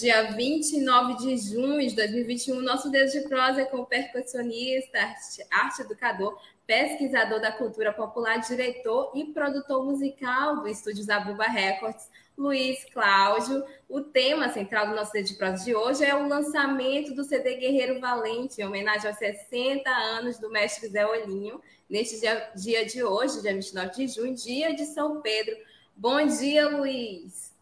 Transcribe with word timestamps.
Dia 0.00 0.32
29 0.32 1.16
de 1.16 1.36
junho 1.36 1.86
de 1.86 1.94
2021. 1.94 2.62
Nosso 2.62 2.90
Dedo 2.90 3.12
de 3.12 3.20
Prosa 3.28 3.60
é 3.60 3.64
com 3.66 3.78
o 3.78 3.86
percussionista, 3.86 4.98
arte, 4.98 5.46
arte 5.50 5.82
educador, 5.82 6.40
pesquisador 6.66 7.38
da 7.38 7.52
cultura 7.52 7.92
popular, 7.92 8.38
diretor 8.38 9.12
e 9.14 9.26
produtor 9.26 9.84
musical 9.84 10.62
do 10.62 10.68
estúdio 10.68 11.04
Zabuba 11.04 11.44
Records, 11.44 12.08
Luiz 12.36 12.82
Cláudio. 12.86 13.62
O 13.90 14.00
tema 14.00 14.48
central 14.48 14.88
do 14.88 14.94
nosso 14.94 15.12
Dedo 15.12 15.26
de 15.26 15.34
Prosa 15.34 15.64
de 15.64 15.74
hoje 15.74 16.02
é 16.02 16.16
o 16.16 16.26
lançamento 16.26 17.14
do 17.14 17.22
CD 17.22 17.56
Guerreiro 17.56 18.00
Valente, 18.00 18.62
em 18.62 18.64
homenagem 18.64 19.06
aos 19.06 19.18
60 19.18 19.90
anos 19.90 20.38
do 20.38 20.50
mestre 20.50 20.88
Zé 20.88 21.06
Olhinho, 21.06 21.60
neste 21.90 22.18
dia, 22.18 22.50
dia 22.56 22.86
de 22.86 23.04
hoje, 23.04 23.42
dia 23.42 23.52
29 23.52 23.90
de 23.94 24.08
junho, 24.08 24.34
dia 24.34 24.74
de 24.74 24.86
São 24.86 25.20
Pedro. 25.20 25.54
Bom 25.94 26.24
dia, 26.26 26.70
Luiz. 26.70 27.52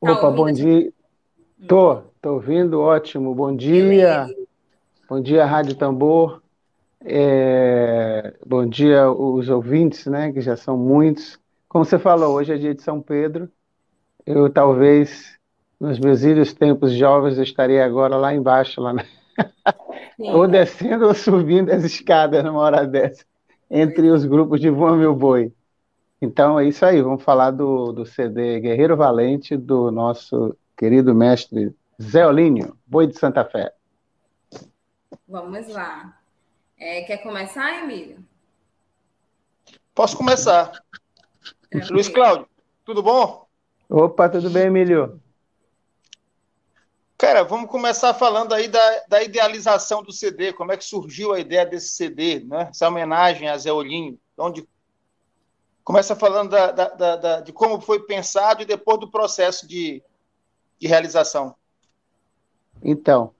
Tá 0.00 0.12
Opa, 0.12 0.30
bom 0.30 0.50
dia. 0.50 0.90
Tô, 1.68 2.02
tô 2.20 2.34
ouvindo, 2.34 2.80
ótimo. 2.80 3.34
Bom 3.34 3.54
dia. 3.54 4.26
Bom 5.08 5.20
dia, 5.20 5.46
Rádio 5.46 5.74
Tambor. 5.76 6.42
É... 7.04 8.34
Bom 8.44 8.66
dia, 8.66 9.10
os 9.10 9.48
ouvintes, 9.48 10.06
né, 10.06 10.32
que 10.32 10.40
já 10.40 10.56
são 10.56 10.76
muitos. 10.76 11.38
Como 11.68 11.84
você 11.84 11.98
falou, 11.98 12.34
hoje 12.34 12.52
é 12.52 12.56
dia 12.58 12.74
de 12.74 12.82
São 12.82 13.00
Pedro. 13.00 13.48
Eu 14.26 14.50
talvez, 14.50 15.38
nos 15.80 15.98
meus 15.98 16.22
ilhos 16.22 16.52
tempos 16.52 16.92
jovens, 16.92 17.38
eu 17.38 17.44
estaria 17.44 17.84
agora 17.84 18.16
lá 18.16 18.34
embaixo, 18.34 18.80
lá 18.80 18.92
na... 18.92 19.04
ou 20.18 20.46
descendo 20.46 21.06
ou 21.06 21.14
subindo 21.14 21.70
as 21.70 21.84
escadas 21.84 22.44
numa 22.44 22.60
hora 22.60 22.86
dessa, 22.86 23.24
entre 23.70 24.10
os 24.10 24.24
grupos 24.24 24.60
de 24.60 24.70
Voa 24.70 24.96
Meu 24.96 25.14
Boi. 25.14 25.52
Então 26.20 26.58
é 26.58 26.66
isso 26.66 26.84
aí, 26.84 27.00
vamos 27.02 27.22
falar 27.22 27.50
do, 27.50 27.92
do 27.92 28.06
CD 28.06 28.60
Guerreiro 28.60 28.96
Valente, 28.96 29.56
do 29.56 29.90
nosso 29.90 30.56
querido 30.76 31.14
mestre 31.14 31.74
Zé 32.00 32.26
Olínio, 32.26 32.76
Boi 32.86 33.06
de 33.06 33.18
Santa 33.18 33.44
Fé. 33.44 33.72
Vamos 35.26 35.68
lá. 35.68 36.18
É, 36.78 37.02
quer 37.02 37.18
começar, 37.18 37.82
Emílio? 37.82 38.24
Posso 39.94 40.16
começar. 40.16 40.72
Luiz 41.90 42.08
Cláudio, 42.08 42.48
tudo 42.84 43.02
bom? 43.02 43.46
Opa, 43.88 44.28
tudo 44.28 44.50
bem, 44.50 44.66
Emílio? 44.66 45.20
Cara, 47.16 47.44
vamos 47.44 47.70
começar 47.70 48.12
falando 48.12 48.52
aí 48.52 48.68
da, 48.68 49.04
da 49.08 49.22
idealização 49.22 50.02
do 50.02 50.12
CD, 50.12 50.52
como 50.52 50.72
é 50.72 50.76
que 50.76 50.84
surgiu 50.84 51.32
a 51.32 51.38
ideia 51.38 51.64
desse 51.64 51.90
CD, 51.90 52.40
né? 52.40 52.68
essa 52.70 52.88
homenagem 52.88 53.48
a 53.48 53.56
Zé 53.56 53.72
Olínio, 53.72 54.18
onde 54.36 54.68
começa 55.84 56.16
falando 56.16 56.50
da, 56.50 56.70
da, 56.72 57.16
da, 57.16 57.40
de 57.40 57.52
como 57.52 57.80
foi 57.80 58.00
pensado 58.00 58.62
e 58.62 58.66
depois 58.66 58.98
do 58.98 59.10
processo 59.10 59.66
de, 59.66 60.02
de 60.84 60.88
realização? 60.88 61.54
Então, 62.82 63.32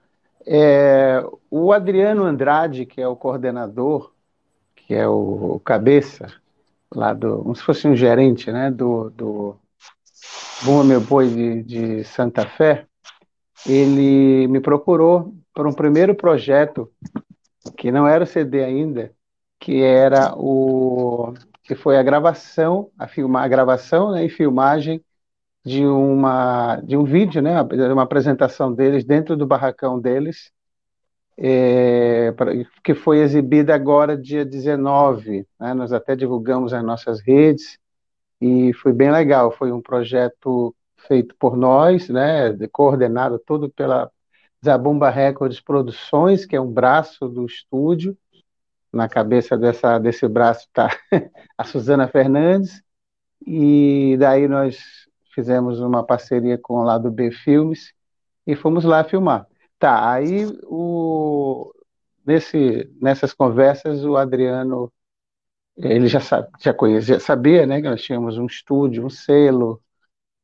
é, 0.46 1.22
o 1.50 1.72
Adriano 1.72 2.24
Andrade, 2.24 2.86
que 2.86 3.02
é 3.02 3.06
o 3.06 3.14
coordenador, 3.14 4.12
que 4.74 4.94
é 4.94 5.06
o, 5.06 5.56
o 5.56 5.60
cabeça, 5.60 6.32
lá 6.90 7.12
do, 7.12 7.42
como 7.42 7.54
se 7.54 7.62
fosse 7.62 7.86
um 7.86 7.94
gerente, 7.94 8.50
né, 8.50 8.70
do, 8.70 9.10
do 9.10 9.56
Bom 10.62 10.82
Meu 10.84 11.02
Boi 11.02 11.28
de, 11.28 11.62
de 11.62 12.04
Santa 12.04 12.46
Fé, 12.46 12.86
ele 13.66 14.48
me 14.48 14.60
procurou 14.60 15.34
para 15.52 15.68
um 15.68 15.72
primeiro 15.72 16.14
projeto, 16.14 16.90
que 17.76 17.92
não 17.92 18.08
era 18.08 18.24
o 18.24 18.26
CD 18.26 18.64
ainda, 18.64 19.12
que 19.60 19.82
era 19.82 20.34
o 20.34 21.34
que 21.62 21.74
foi 21.74 21.98
a 21.98 22.02
gravação, 22.02 22.90
a 22.98 23.06
filmar 23.06 23.44
a 23.44 23.48
gravação 23.48 24.12
né, 24.12 24.24
e 24.24 24.30
filmagem 24.30 25.02
de 25.64 25.84
uma 25.86 26.76
de 26.82 26.96
um 26.96 27.04
vídeo, 27.04 27.40
né, 27.40 27.62
uma 27.92 28.02
apresentação 28.02 28.72
deles 28.72 29.04
dentro 29.04 29.36
do 29.36 29.46
barracão 29.46 29.98
deles, 29.98 30.52
é, 31.38 32.32
que 32.84 32.94
foi 32.94 33.18
exibida 33.20 33.74
agora 33.74 34.16
dia 34.16 34.44
19, 34.44 35.46
né, 35.58 35.74
nós 35.74 35.92
até 35.92 36.14
divulgamos 36.14 36.72
nas 36.72 36.84
nossas 36.84 37.20
redes 37.20 37.78
e 38.40 38.72
foi 38.74 38.92
bem 38.92 39.10
legal, 39.10 39.50
foi 39.50 39.72
um 39.72 39.80
projeto 39.80 40.74
feito 41.08 41.34
por 41.38 41.56
nós, 41.56 42.08
né, 42.10 42.54
coordenado 42.70 43.38
todo 43.38 43.70
pela 43.70 44.10
Zabumba 44.64 45.10
Records 45.10 45.60
Produções, 45.60 46.44
que 46.46 46.56
é 46.56 46.60
um 46.60 46.70
braço 46.70 47.28
do 47.28 47.44
estúdio, 47.46 48.16
na 48.92 49.08
cabeça 49.08 49.56
dessa, 49.56 49.98
desse 49.98 50.26
braço 50.28 50.66
está 50.66 50.88
a 51.58 51.64
Suzana 51.64 52.06
Fernandes, 52.06 52.82
e 53.46 54.16
daí 54.18 54.46
nós 54.48 55.04
fizemos 55.34 55.80
uma 55.80 56.04
parceria 56.04 56.58
com 56.58 56.74
o 56.74 56.84
lado 56.84 57.10
B 57.10 57.30
Filmes 57.30 57.92
e 58.46 58.54
fomos 58.54 58.84
lá 58.84 59.04
filmar. 59.04 59.46
Tá, 59.78 60.10
aí 60.12 60.46
o, 60.64 61.72
nesse, 62.26 62.90
nessas 63.00 63.32
conversas 63.32 64.04
o 64.04 64.16
Adriano 64.16 64.92
ele 65.76 66.06
já, 66.06 66.20
sabe, 66.20 66.48
já 66.60 66.72
conhecia, 66.72 67.18
sabia 67.18 67.66
né, 67.66 67.82
que 67.82 67.88
nós 67.88 68.02
tínhamos 68.02 68.38
um 68.38 68.46
estúdio, 68.46 69.04
um 69.04 69.10
selo, 69.10 69.82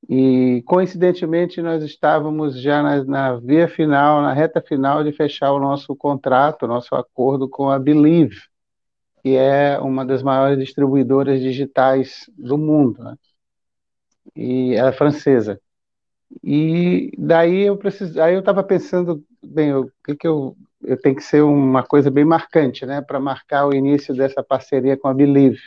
e 0.08 0.62
coincidentemente 0.66 1.60
nós 1.60 1.82
estávamos 1.82 2.60
já 2.60 2.82
na, 2.82 3.04
na, 3.04 3.36
via 3.36 3.68
final, 3.68 4.22
na 4.22 4.32
reta 4.32 4.60
final 4.60 5.04
de 5.04 5.12
fechar 5.12 5.52
o 5.52 5.60
nosso 5.60 5.94
contrato, 5.94 6.64
o 6.64 6.68
nosso 6.68 6.94
acordo 6.94 7.48
com 7.48 7.68
a 7.70 7.78
Believe, 7.78 8.40
que 9.22 9.36
é 9.36 9.78
uma 9.78 10.04
das 10.04 10.22
maiores 10.22 10.58
distribuidoras 10.58 11.40
digitais 11.40 12.30
do 12.36 12.56
mundo. 12.56 13.02
Né? 13.04 13.16
E 14.34 14.74
ela 14.74 14.90
é 14.90 14.92
francesa. 14.92 15.60
E 16.44 17.12
daí 17.18 17.62
eu 17.62 17.76
preciso, 17.76 18.20
aí 18.20 18.34
eu 18.34 18.40
estava 18.40 18.62
pensando, 18.62 19.24
bem, 19.42 19.74
o 19.74 19.90
que 20.04 20.16
que 20.16 20.26
eu 20.28 20.56
eu 20.82 20.98
tenho 21.00 21.16
que 21.16 21.22
ser 21.22 21.42
uma 21.42 21.82
coisa 21.82 22.10
bem 22.10 22.24
marcante, 22.24 22.86
né, 22.86 23.00
para 23.02 23.20
marcar 23.20 23.66
o 23.66 23.74
início 23.74 24.14
dessa 24.14 24.42
parceria 24.42 24.96
com 24.96 25.08
a 25.08 25.14
Believe. 25.14 25.60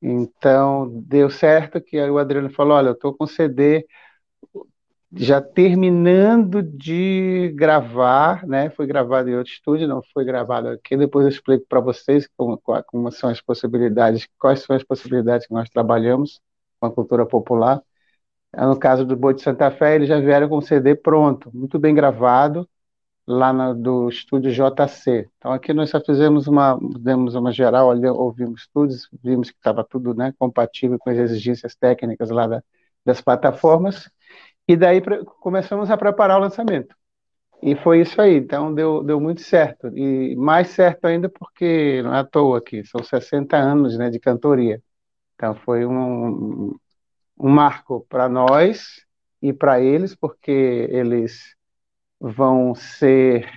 Então, 0.00 1.02
deu 1.06 1.30
certo 1.30 1.80
que 1.80 1.98
o 1.98 2.18
Adriano 2.18 2.50
falou, 2.50 2.76
olha, 2.76 2.88
eu 2.88 2.92
estou 2.92 3.14
com 3.14 3.26
CD 3.26 3.86
já 5.16 5.40
terminando 5.40 6.62
de 6.62 7.52
gravar, 7.54 8.46
né? 8.46 8.68
Foi 8.70 8.86
gravado 8.86 9.30
em 9.30 9.36
outro 9.36 9.52
estúdio, 9.52 9.86
não 9.88 10.02
foi 10.12 10.24
gravado 10.24 10.68
aqui. 10.68 10.96
Depois 10.96 11.24
eu 11.24 11.30
explico 11.30 11.64
para 11.68 11.80
vocês 11.80 12.28
como, 12.36 12.60
como, 12.86 13.12
são 13.12 13.30
as 13.30 13.40
possibilidades, 13.40 14.28
quais 14.38 14.60
são 14.60 14.74
as 14.74 14.82
possibilidades 14.82 15.46
que 15.46 15.54
nós 15.54 15.70
trabalhamos 15.70 16.40
com 16.84 16.92
a 16.92 16.94
cultura 16.94 17.26
popular. 17.26 17.82
No 18.56 18.78
caso 18.78 19.04
do 19.04 19.16
Boi 19.16 19.34
de 19.34 19.42
Santa 19.42 19.70
Fé, 19.70 19.96
eles 19.96 20.08
já 20.08 20.20
vieram 20.20 20.48
com 20.48 20.58
o 20.58 20.62
CD 20.62 20.94
pronto, 20.94 21.50
muito 21.54 21.78
bem 21.78 21.94
gravado, 21.94 22.68
lá 23.26 23.52
no, 23.52 23.74
do 23.74 24.08
estúdio 24.08 24.52
JC. 24.52 25.28
Então 25.38 25.52
aqui 25.52 25.72
nós 25.72 25.90
só 25.90 26.00
fizemos 26.00 26.46
uma, 26.46 26.78
demos 27.00 27.34
uma 27.34 27.52
geral, 27.52 27.88
ouvimos 28.16 28.68
tudo, 28.72 28.94
vimos 29.22 29.50
que 29.50 29.56
estava 29.56 29.84
tudo 29.84 30.14
né, 30.14 30.32
compatível 30.38 30.98
com 30.98 31.10
as 31.10 31.18
exigências 31.18 31.74
técnicas 31.74 32.30
lá 32.30 32.46
da, 32.46 32.62
das 33.04 33.20
plataformas, 33.20 34.10
e 34.68 34.76
daí 34.76 35.02
começamos 35.40 35.90
a 35.90 35.96
preparar 35.96 36.38
o 36.38 36.40
lançamento. 36.40 36.94
E 37.62 37.74
foi 37.76 38.02
isso 38.02 38.20
aí, 38.20 38.36
então 38.36 38.74
deu, 38.74 39.02
deu 39.02 39.20
muito 39.20 39.40
certo. 39.42 39.88
E 39.96 40.36
mais 40.36 40.68
certo 40.68 41.06
ainda 41.06 41.28
porque 41.30 42.02
não 42.02 42.14
é 42.14 42.20
à 42.20 42.24
toa 42.24 42.58
aqui, 42.58 42.84
são 42.84 43.02
60 43.02 43.56
anos 43.56 43.96
né, 43.98 44.10
de 44.10 44.20
cantoria. 44.20 44.82
Então 45.34 45.54
foi 45.54 45.86
um, 45.86 46.76
um 47.38 47.48
marco 47.50 48.06
para 48.08 48.28
nós 48.28 49.04
e 49.42 49.52
para 49.52 49.80
eles, 49.80 50.14
porque 50.14 50.50
eles 50.90 51.54
vão 52.20 52.74
ser 52.74 53.48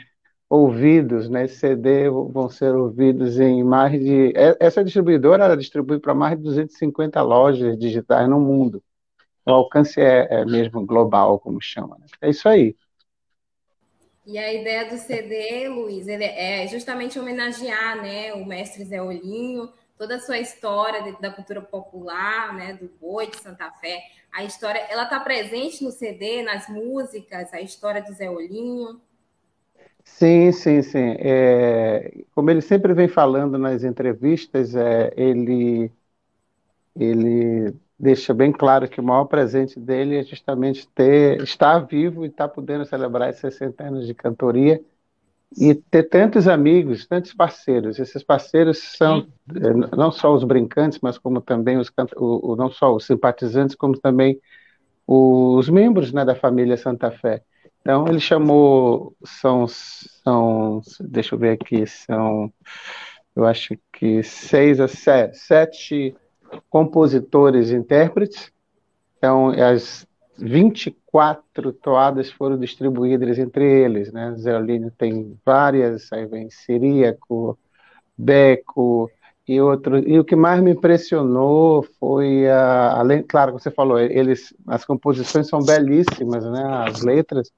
ouvidos, 0.50 1.30
né? 1.30 1.48
CD 1.48 2.10
vão 2.10 2.50
ser 2.50 2.74
ouvidos 2.76 3.40
em 3.40 3.64
mais 3.64 4.00
de. 4.00 4.34
É, 4.36 4.58
essa 4.60 4.84
distribuidora 4.84 5.46
ela 5.46 5.58
distribui 5.58 6.00
para 6.00 6.14
mais 6.14 6.38
de 6.38 6.44
250 6.44 7.22
lojas 7.22 7.78
digitais 7.78 8.30
no 8.30 8.40
mundo. 8.40 8.84
O 9.46 9.52
alcance 9.52 10.02
é, 10.02 10.28
é 10.30 10.46
mesmo 10.46 10.86
global, 10.86 11.40
como 11.40 11.62
chama. 11.62 11.98
Né? 12.00 12.06
É 12.22 12.30
isso 12.30 12.48
aí. 12.50 12.76
E 14.26 14.38
a 14.38 14.54
ideia 14.54 14.90
do 14.90 14.98
CD, 14.98 15.70
Luiz, 15.70 16.06
é 16.06 16.68
justamente 16.68 17.18
homenagear 17.18 18.02
né, 18.02 18.34
o 18.34 18.46
mestre 18.46 18.84
Zé 18.84 19.02
Olhinho, 19.02 19.72
toda 19.98 20.16
a 20.16 20.20
sua 20.20 20.38
história 20.40 21.02
dentro 21.04 21.22
da 21.22 21.32
cultura 21.32 21.62
popular, 21.62 22.54
né, 22.54 22.74
do 22.74 22.88
boi 23.00 23.28
de 23.28 23.38
Santa 23.38 23.72
Fé. 23.72 24.00
A 24.32 24.44
história, 24.44 24.80
ela 24.90 25.04
está 25.04 25.20
presente 25.20 25.84
no 25.84 25.92
CD, 25.92 26.44
nas 26.44 26.68
músicas, 26.70 27.54
a 27.54 27.62
história 27.62 28.02
do 28.02 28.14
Zé 28.14 28.30
Olinho. 28.30 29.02
Sim, 30.04 30.52
sim, 30.52 30.82
sim. 30.82 31.16
É, 31.20 32.24
como 32.34 32.50
ele 32.50 32.62
sempre 32.62 32.94
vem 32.94 33.08
falando 33.08 33.58
nas 33.58 33.84
entrevistas, 33.84 34.76
é, 34.76 35.14
ele, 35.18 35.92
ele 36.96 37.74
deixa 38.00 38.34
bem 38.34 38.52
claro 38.52 38.88
que 38.90 39.00
o 39.00 39.04
maior 39.04 39.26
presente 39.26 39.80
dele 39.80 40.18
é 40.18 40.24
justamente 40.24 40.88
ter, 40.90 41.42
estar 41.42 41.80
vivo 41.80 42.26
e 42.26 42.30
estar 42.30 42.48
podendo 42.50 42.86
celebrar 42.86 43.30
esses 43.30 43.42
60 43.42 43.84
anos 43.84 44.08
de 44.08 44.14
cantoria 44.14 44.84
e 45.56 45.74
ter 45.76 46.04
tantos 46.04 46.48
amigos, 46.48 47.08
tantos 47.08 47.34
parceiros. 47.34 48.00
Esses 48.00 48.24
parceiros 48.24 48.80
são 48.80 49.28
é, 49.56 49.96
não 49.96 50.12
só 50.12 50.34
os 50.34 50.44
brincantes, 50.44 51.00
mas 51.02 51.18
como 51.18 51.42
também 51.42 51.78
os 51.78 51.92
o, 52.16 52.56
não 52.56 52.70
só 52.70 52.94
os 52.94 53.06
simpatizantes, 53.06 53.76
como 53.76 53.98
também 53.98 54.40
os 55.06 55.70
membros 55.70 56.12
né, 56.12 56.26
da 56.26 56.36
família 56.36 56.76
Santa 56.76 57.12
Fé. 57.12 57.44
Então, 57.82 58.06
ele 58.08 58.20
chamou, 58.20 59.16
são, 59.24 59.66
são, 59.68 60.82
deixa 61.00 61.36
eu 61.36 61.40
ver 61.40 61.52
aqui, 61.52 61.88
são, 61.88 62.52
eu 63.34 63.46
acho 63.46 63.78
que 63.94 64.22
seis 64.24 64.82
a 64.82 64.90
sete, 64.90 65.38
sete 65.38 66.16
compositores 66.70 67.70
e 67.70 67.76
intérpretes. 67.76 68.52
Então, 69.18 69.50
as 69.50 70.07
24 70.38 71.74
toadas 71.74 72.32
foram 72.32 72.58
distribuídas 72.58 73.38
entre 73.38 73.64
eles, 73.64 74.12
né? 74.12 74.34
Zé 74.38 74.56
Olínio 74.56 74.92
tem 74.98 75.38
várias, 75.46 76.12
aí 76.14 76.26
vem 76.26 76.50
Siríaco, 76.50 77.58
Beco 78.18 79.10
e 79.48 79.60
outro. 79.62 79.98
E 80.08 80.20
o 80.20 80.26
que 80.26 80.36
mais 80.36 80.62
me 80.62 80.72
impressionou 80.72 81.84
foi, 82.00 82.48
a, 82.50 83.00
além, 83.00 83.24
claro, 83.24 83.54
você 83.54 83.72
falou, 83.72 84.00
eles, 84.00 84.54
as 84.68 84.86
composições 84.86 85.48
são 85.48 85.60
belíssimas, 85.64 86.44
né? 86.46 86.64
As 86.88 87.02
letras, 87.02 87.52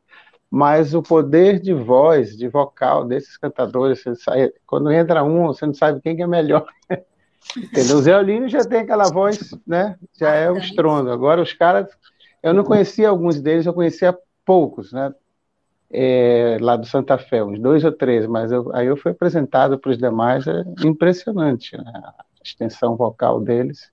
mas 0.50 0.96
o 0.96 1.02
poder 1.02 1.60
de 1.60 1.74
voz, 1.74 2.36
de 2.36 2.48
vocal 2.48 3.06
desses 3.06 3.38
cantadores, 3.38 4.04
sai, 4.24 4.50
quando 4.66 4.92
entra 4.92 5.24
um, 5.24 5.48
você 5.48 5.66
não 5.66 5.74
sabe 5.74 6.02
quem 6.02 6.22
é 6.22 6.28
melhor. 6.28 6.66
Entendeu? 7.56 7.98
O 7.98 8.02
Zé 8.02 8.18
Olínio 8.18 8.50
já 8.50 8.64
tem 8.64 8.80
aquela 8.80 9.06
voz, 9.06 9.52
né? 9.66 9.96
Já 10.20 10.34
é 10.34 10.52
um 10.52 10.58
estrondo. 10.58 11.12
Agora 11.12 11.42
os 11.42 11.54
caras, 11.54 11.88
eu 12.42 12.54
não 12.54 12.64
conhecia 12.64 13.10
alguns 13.10 13.42
deles, 13.42 13.66
eu 13.66 13.74
conhecia 13.74 14.18
poucos, 14.46 14.92
né? 14.92 15.14
É, 15.92 16.58
lá 16.62 16.76
do 16.76 16.86
Santa 16.86 17.18
Fé, 17.18 17.44
uns 17.44 17.60
dois 17.60 17.84
ou 17.84 17.92
três, 17.92 18.28
mas 18.28 18.52
eu, 18.52 18.74
aí 18.76 18.86
eu 18.86 18.96
fui 18.96 19.12
apresentado 19.12 19.78
para 19.80 19.90
os 19.90 19.98
demais, 19.98 20.46
é 20.46 20.64
impressionante 20.86 21.76
né? 21.76 21.92
a 21.96 22.24
extensão 22.44 22.96
vocal 22.96 23.42
deles. 23.42 23.92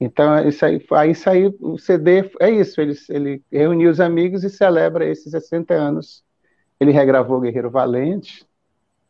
Então, 0.00 0.48
isso 0.48 0.64
aí, 0.64 0.84
aí 0.92 1.14
saiu, 1.14 1.56
o 1.60 1.78
CD 1.78 2.30
é 2.40 2.50
isso, 2.50 2.80
ele, 2.80 2.94
ele 3.08 3.42
reuniu 3.50 3.90
os 3.90 4.00
amigos 4.00 4.44
e 4.44 4.50
celebra 4.50 5.06
esses 5.06 5.30
60 5.30 5.74
anos. 5.74 6.24
Ele 6.78 6.92
regravou 6.92 7.40
Guerreiro 7.40 7.70
Valente, 7.70 8.46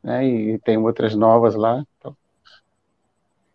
né, 0.02 0.26
e 0.26 0.58
tem 0.58 0.78
outras 0.78 1.14
novas 1.14 1.54
lá. 1.54 1.84
Então. 1.98 2.16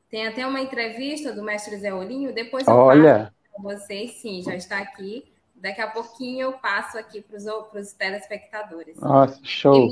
Tem 0.09 0.27
até 0.27 0.45
uma 0.45 0.61
entrevista 0.61 1.33
do 1.33 1.43
mestre 1.43 1.77
Zé 1.77 1.93
Olinho, 1.93 2.33
depois 2.33 2.67
Olha. 2.67 3.25
passo 3.25 3.42
para 3.53 3.61
vocês, 3.61 4.13
sim, 4.13 4.41
já 4.41 4.55
está 4.55 4.79
aqui. 4.79 5.25
Daqui 5.55 5.79
a 5.79 5.87
pouquinho 5.87 6.41
eu 6.41 6.53
passo 6.53 6.97
aqui 6.97 7.21
para 7.21 7.37
os 7.37 7.93
telespectadores. 7.93 8.99
Nossa, 8.99 9.39
show. 9.43 9.89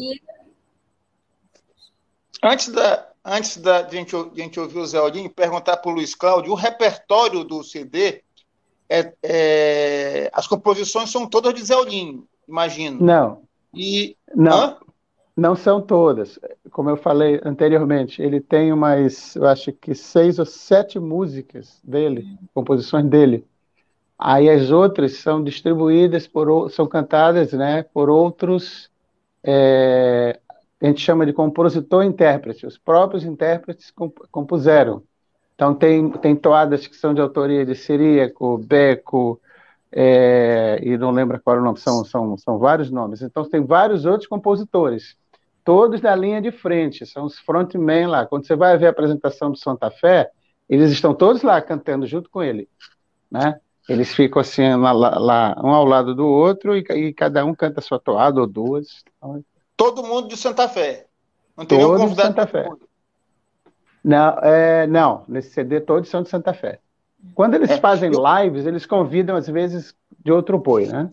Antes 2.43 2.69
da, 2.69 3.07
antes 3.23 3.57
da 3.57 3.81
de 3.83 3.95
a 3.95 3.99
gente, 3.99 4.11
de 4.31 4.41
a 4.41 4.43
gente 4.43 4.59
ouvir 4.59 4.79
o 4.79 4.85
Zé 4.85 4.99
Olinho, 4.99 5.29
perguntar 5.29 5.77
para 5.77 5.91
o 5.91 5.93
Luiz 5.93 6.15
Cláudio, 6.15 6.51
o 6.51 6.55
repertório 6.55 7.43
do 7.43 7.63
CD, 7.63 8.23
é, 8.89 9.13
é, 9.23 10.29
as 10.33 10.47
composições 10.47 11.09
são 11.09 11.27
todas 11.27 11.53
de 11.53 11.63
Zé 11.63 11.75
Olinho, 11.75 12.27
imagino. 12.47 13.01
Não. 13.01 13.43
E, 13.73 14.17
não, 14.35 14.51
hã? 14.51 14.77
não 15.37 15.55
são 15.55 15.81
todas. 15.81 16.39
Como 16.71 16.89
eu 16.89 16.97
falei 16.97 17.39
anteriormente, 17.45 18.21
ele 18.21 18.41
tem 18.41 18.73
umas, 18.73 19.35
eu 19.35 19.47
acho 19.47 19.71
que 19.71 19.95
seis 19.95 20.39
ou 20.39 20.45
sete 20.45 20.99
músicas 20.99 21.79
dele, 21.83 22.27
composições 22.53 23.05
dele. 23.05 23.47
Aí 24.23 24.47
as 24.47 24.69
outras 24.69 25.17
são 25.17 25.43
distribuídas 25.43 26.27
por, 26.27 26.69
são 26.69 26.85
cantadas, 26.85 27.53
né, 27.53 27.81
por 27.81 28.07
outros 28.07 28.91
é, 29.43 30.39
a 30.79 30.85
gente 30.85 31.01
chama 31.01 31.25
de 31.25 31.33
compositor-intérprete. 31.33 32.67
Os 32.67 32.77
próprios 32.77 33.23
intérpretes 33.23 33.91
compuseram. 34.31 35.01
Então, 35.55 35.73
tem, 35.73 36.09
tem 36.11 36.35
toadas 36.35 36.85
que 36.85 36.95
são 36.95 37.15
de 37.15 37.21
autoria 37.21 37.65
de 37.65 37.73
Siríaco, 37.73 38.59
Beco, 38.59 39.41
é, 39.91 40.79
e 40.83 40.95
não 40.99 41.09
lembro 41.09 41.41
qual 41.41 41.57
é 41.57 41.59
o 41.59 41.63
nome, 41.63 41.79
são, 41.79 42.05
são, 42.05 42.37
são 42.37 42.59
vários 42.59 42.91
nomes. 42.91 43.23
Então, 43.23 43.43
tem 43.47 43.63
vários 43.65 44.05
outros 44.05 44.27
compositores, 44.27 45.15
todos 45.63 45.99
da 45.99 46.15
linha 46.15 46.41
de 46.41 46.51
frente, 46.51 47.07
são 47.07 47.25
os 47.25 47.39
frontmen 47.39 48.05
lá. 48.05 48.25
Quando 48.25 48.45
você 48.45 48.55
vai 48.55 48.77
ver 48.77 48.87
a 48.87 48.89
apresentação 48.91 49.51
do 49.51 49.57
Santa 49.57 49.89
Fé, 49.89 50.29
eles 50.69 50.91
estão 50.91 51.13
todos 51.13 51.41
lá 51.41 51.59
cantando 51.59 52.05
junto 52.05 52.29
com 52.29 52.41
ele, 52.41 52.69
né? 53.29 53.59
Eles 53.89 54.13
ficam 54.13 54.39
assim, 54.39 54.67
lá, 54.75 54.91
lá 54.91 55.55
um 55.63 55.69
ao 55.69 55.85
lado 55.85 56.13
do 56.15 56.27
outro, 56.27 56.75
e, 56.77 56.79
e 56.79 57.13
cada 57.13 57.43
um 57.43 57.53
canta 57.53 57.79
a 57.79 57.83
sua 57.83 57.99
toada 57.99 58.39
ou 58.39 58.47
duas. 58.47 59.03
Então, 59.17 59.43
todo 59.75 60.03
mundo 60.03 60.27
de 60.27 60.37
Santa 60.37 60.69
Fé. 60.69 61.07
Não 61.57 61.65
tem 61.65 61.77
nenhum 61.77 61.97
convidado 61.97 62.33
de 62.33 62.41
Santa 62.41 62.47
Fé. 62.47 62.69
Não, 64.03 64.39
é, 64.39 64.87
não, 64.87 65.23
nesse 65.27 65.51
CD 65.51 65.79
todos 65.79 66.09
são 66.09 66.23
de 66.23 66.29
Santa 66.29 66.53
Fé. 66.53 66.79
Quando 67.35 67.55
eles 67.55 67.69
é, 67.69 67.77
fazem 67.77 68.11
lives, 68.11 68.65
eles 68.65 68.85
convidam, 68.85 69.35
às 69.35 69.47
vezes, 69.47 69.95
de 70.23 70.31
outro 70.31 70.57
boi, 70.57 70.87
né? 70.87 71.09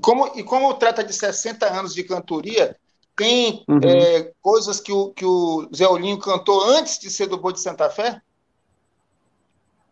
Como, 0.00 0.26
e 0.34 0.42
como 0.42 0.74
trata 0.74 1.02
de 1.02 1.14
60 1.14 1.66
anos 1.66 1.94
de 1.94 2.04
cantoria, 2.04 2.76
tem 3.16 3.64
uhum. 3.68 3.80
é, 3.82 4.32
coisas 4.42 4.80
que 4.80 4.92
o, 4.92 5.10
que 5.10 5.24
o 5.24 5.68
Zé 5.74 5.88
Olinho 5.88 6.18
cantou 6.18 6.62
antes 6.70 6.98
de 6.98 7.08
ser 7.08 7.26
do 7.26 7.38
boi 7.38 7.52
de 7.52 7.60
Santa 7.60 7.88
Fé? 7.88 8.20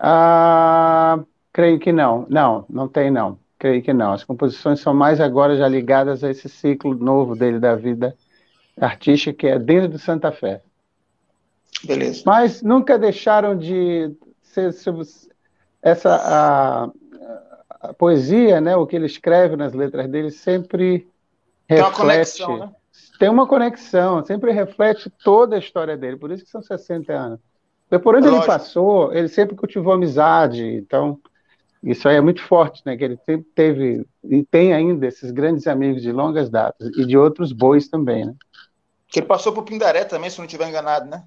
Ah, 0.04 1.20
creio 1.52 1.78
que 1.78 1.92
não. 1.92 2.26
Não, 2.28 2.66
não 2.68 2.88
tem 2.88 3.08
não. 3.08 3.38
Creio 3.56 3.80
que 3.80 3.92
não. 3.92 4.12
As 4.12 4.24
composições 4.24 4.80
são 4.80 4.92
mais 4.92 5.20
agora 5.20 5.56
já 5.56 5.68
ligadas 5.68 6.24
a 6.24 6.30
esse 6.30 6.48
ciclo 6.48 6.92
novo 6.96 7.36
dele 7.36 7.60
da 7.60 7.76
vida 7.76 8.16
artística, 8.76 9.32
que 9.32 9.46
é 9.46 9.60
dentro 9.60 9.90
do 9.90 9.98
Santa 10.00 10.32
Fé. 10.32 10.60
Beleza. 11.84 12.24
Mas 12.26 12.62
nunca 12.62 12.98
deixaram 12.98 13.56
de 13.56 14.12
ser 14.42 14.74
essa 15.80 16.14
a, 16.16 16.90
a, 17.88 17.94
poesia, 17.94 18.60
né, 18.60 18.74
o 18.74 18.86
que 18.86 18.96
ele 18.96 19.06
escreve 19.06 19.54
nas 19.54 19.72
letras 19.72 20.08
dele 20.08 20.32
sempre 20.32 21.08
tem 21.68 21.78
reflete. 21.78 21.90
Uma 21.90 21.92
conexão, 21.92 22.58
né? 22.58 22.72
Tem 23.20 23.28
uma 23.28 23.46
conexão, 23.46 24.24
sempre 24.24 24.50
reflete 24.50 25.08
toda 25.22 25.54
a 25.54 25.58
história 25.60 25.96
dele, 25.96 26.16
por 26.16 26.32
isso 26.32 26.44
que 26.44 26.50
são 26.50 26.60
60 26.60 27.12
anos. 27.12 27.51
Por 27.98 28.16
onde 28.16 28.28
é 28.28 28.30
ele 28.30 28.46
passou, 28.46 29.12
ele 29.12 29.28
sempre 29.28 29.56
cultivou 29.56 29.92
amizade, 29.92 30.64
então 30.64 31.20
isso 31.82 32.08
aí 32.08 32.16
é 32.16 32.20
muito 32.20 32.42
forte, 32.42 32.82
né? 32.86 32.96
Que 32.96 33.04
ele 33.04 33.18
sempre 33.26 33.46
teve 33.54 34.06
e 34.24 34.44
tem 34.44 34.72
ainda 34.72 35.06
esses 35.06 35.30
grandes 35.30 35.66
amigos 35.66 36.00
de 36.00 36.12
longas 36.12 36.48
datas 36.48 36.88
e 36.96 37.04
de 37.04 37.18
outros 37.18 37.52
bois 37.52 37.88
também, 37.88 38.24
né? 38.24 38.34
Que 39.08 39.18
ele 39.18 39.26
passou 39.26 39.52
por 39.52 39.64
Pindaré 39.64 40.04
também, 40.04 40.30
se 40.30 40.38
não 40.38 40.46
estiver 40.46 40.68
enganado, 40.68 41.10
né? 41.10 41.24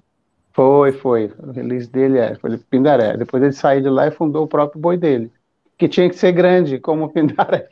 Foi, 0.52 0.90
foi. 0.90 1.30
O 1.38 1.52
release 1.52 1.86
dele 1.86 2.18
é, 2.18 2.34
foi 2.36 2.56
Pindaré. 2.56 3.16
Depois 3.16 3.42
ele 3.42 3.52
saiu 3.52 3.82
de 3.82 3.90
lá 3.90 4.06
e 4.06 4.10
fundou 4.10 4.44
o 4.44 4.48
próprio 4.48 4.80
boi 4.80 4.96
dele, 4.96 5.30
que 5.76 5.86
tinha 5.86 6.08
que 6.08 6.16
ser 6.16 6.32
grande 6.32 6.80
como 6.80 7.04
o 7.04 7.08
Pindaré. 7.10 7.68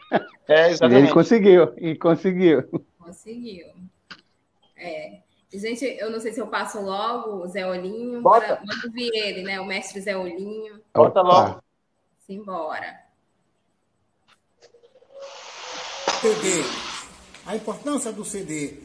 É, 0.47 0.71
exatamente. 0.71 1.01
E 1.01 1.07
ele 1.07 1.13
conseguiu, 1.13 1.73
e 1.79 1.95
conseguiu. 1.97 2.63
Conseguiu. 2.99 3.67
É. 4.77 5.24
Gente, 5.59 5.85
eu 5.85 6.11
não 6.11 6.21
sei 6.21 6.33
se 6.33 6.41
eu 6.41 6.49
passo 6.49 6.81
logo 6.81 7.45
o 7.45 7.47
Zé 7.47 7.67
Olinho. 7.67 8.21
Bota. 8.21 8.61
Manda 8.65 8.87
ouvir 8.87 9.11
ele, 9.15 9.43
né? 9.43 9.61
O 9.61 9.67
mestre 9.67 10.01
Zé 10.01 10.17
Olinho. 10.17 10.81
Bota 10.93 11.23
logo. 11.23 11.63
Simbora. 12.27 13.05
CD. 16.21 16.65
A 17.47 17.55
importância 17.55 18.13
do 18.13 18.25
CD 18.25 18.79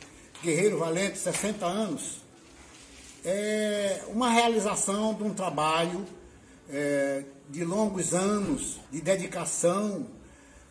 Guerreiro 0.44 0.78
Valente, 0.78 1.18
60 1.18 1.66
anos, 1.66 2.22
é 3.26 4.04
uma 4.10 4.30
realização 4.30 5.14
de 5.14 5.24
um 5.24 5.34
trabalho 5.34 6.06
é, 6.70 7.24
de 7.50 7.66
longos 7.66 8.14
anos, 8.14 8.80
de 8.92 9.02
dedicação, 9.02 10.06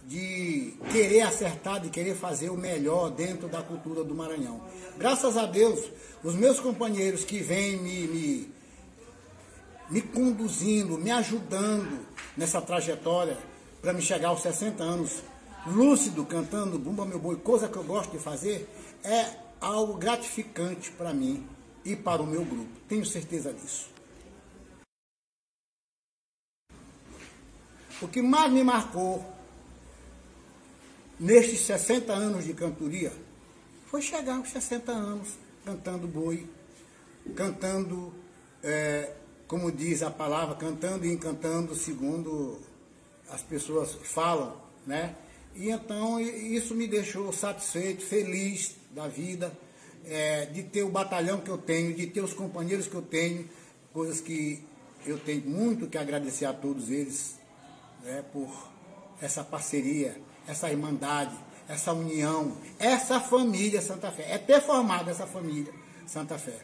de 0.09 0.73
querer 0.91 1.21
acertar, 1.21 1.79
de 1.81 1.91
querer 1.91 2.17
fazer 2.17 2.49
o 2.49 2.57
melhor 2.57 3.11
dentro 3.11 3.47
da 3.47 3.63
cultura 3.63 4.03
do 4.03 4.15
Maranhão. 4.15 4.59
Graças 4.97 5.37
a 5.37 5.45
Deus, 5.45 5.85
os 6.25 6.35
meus 6.35 6.59
companheiros 6.59 7.25
que 7.25 7.41
vêm 7.41 7.77
me, 7.77 8.07
me, 8.07 8.55
me 9.91 10.01
conduzindo, 10.01 10.97
me 10.97 11.11
ajudando 11.11 12.07
nessa 12.35 12.59
trajetória 12.59 13.37
para 13.83 13.93
me 13.93 14.01
chegar 14.01 14.29
aos 14.29 14.41
60 14.41 14.83
anos, 14.83 15.23
lúcido, 15.67 16.25
cantando 16.25 16.79
Bumba 16.79 17.05
Meu 17.05 17.19
Boi, 17.19 17.37
coisa 17.37 17.69
que 17.69 17.77
eu 17.77 17.85
gosto 17.85 18.13
de 18.13 18.19
fazer, 18.19 18.67
é 19.05 19.27
algo 19.61 19.93
gratificante 19.99 20.91
para 20.91 21.13
mim 21.13 21.47
e 21.85 21.95
para 21.95 22.23
o 22.23 22.27
meu 22.27 22.47
grupo. 22.47 22.73
Tenho 22.89 23.05
certeza 23.05 23.53
disso. 23.53 23.91
O 28.01 28.09
que 28.09 28.23
mais 28.23 28.51
me 28.51 28.65
marcou 28.65 29.38
nestes 31.19 31.61
60 31.61 32.13
anos 32.13 32.45
de 32.45 32.55
cantoria 32.55 33.13
foi 33.87 34.03
chegar 34.03 34.37
aos 34.37 34.51
60 34.51 34.93
anos 34.93 35.29
cantando 35.65 36.07
boi, 36.07 36.49
cantando, 37.35 38.13
é, 38.63 39.13
como 39.47 39.71
diz 39.71 40.03
a 40.03 40.11
palavra, 40.11 40.55
cantando 40.55 41.05
e 41.05 41.13
encantando 41.13 41.75
segundo 41.75 42.59
as 43.29 43.43
pessoas 43.43 43.95
falam, 44.03 44.57
né? 44.87 45.15
E 45.55 45.71
então 45.71 46.21
isso 46.21 46.75
me 46.75 46.87
deixou 46.87 47.33
satisfeito, 47.33 48.03
feliz 48.03 48.77
da 48.95 49.09
vida, 49.09 49.53
é, 50.07 50.47
de 50.47 50.63
ter 50.63 50.83
o 50.83 50.89
batalhão 50.89 51.41
que 51.41 51.51
eu 51.51 51.59
tenho, 51.59 51.95
de 51.95 52.07
ter 52.07 52.23
os 52.23 52.33
companheiros 52.33 52.87
que 52.87 52.95
eu 52.95 53.03
tenho, 53.03 53.49
coisas 53.93 54.21
que 54.21 54.63
eu 55.05 55.19
tenho 55.19 55.43
muito 55.43 55.87
que 55.87 55.99
agradecer 55.99 56.45
a 56.45 56.53
todos 56.53 56.91
eles 56.91 57.37
né, 58.03 58.25
por 58.33 58.49
essa 59.21 59.43
parceria, 59.43 60.17
essa 60.49 60.71
irmandade, 60.71 61.37
essa 61.69 61.93
união, 61.93 62.57
essa 62.79 63.21
família 63.21 63.83
Santa 63.83 64.11
Fé. 64.11 64.33
É 64.33 64.39
ter 64.39 64.61
formado 64.63 65.11
essa 65.11 65.27
família 65.27 65.73
Santa 66.07 66.39
Fé 66.39 66.59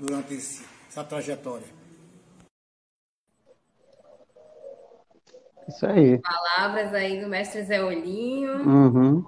durante 0.00 0.34
esse, 0.34 0.64
essa 0.88 1.04
trajetória. 1.04 1.66
Isso 5.68 5.84
aí. 5.86 6.18
Palavras 6.18 6.94
aí 6.94 7.20
do 7.20 7.28
mestre 7.28 7.62
Zé 7.64 7.84
Olinho. 7.84 8.66
Uhum. 8.66 9.26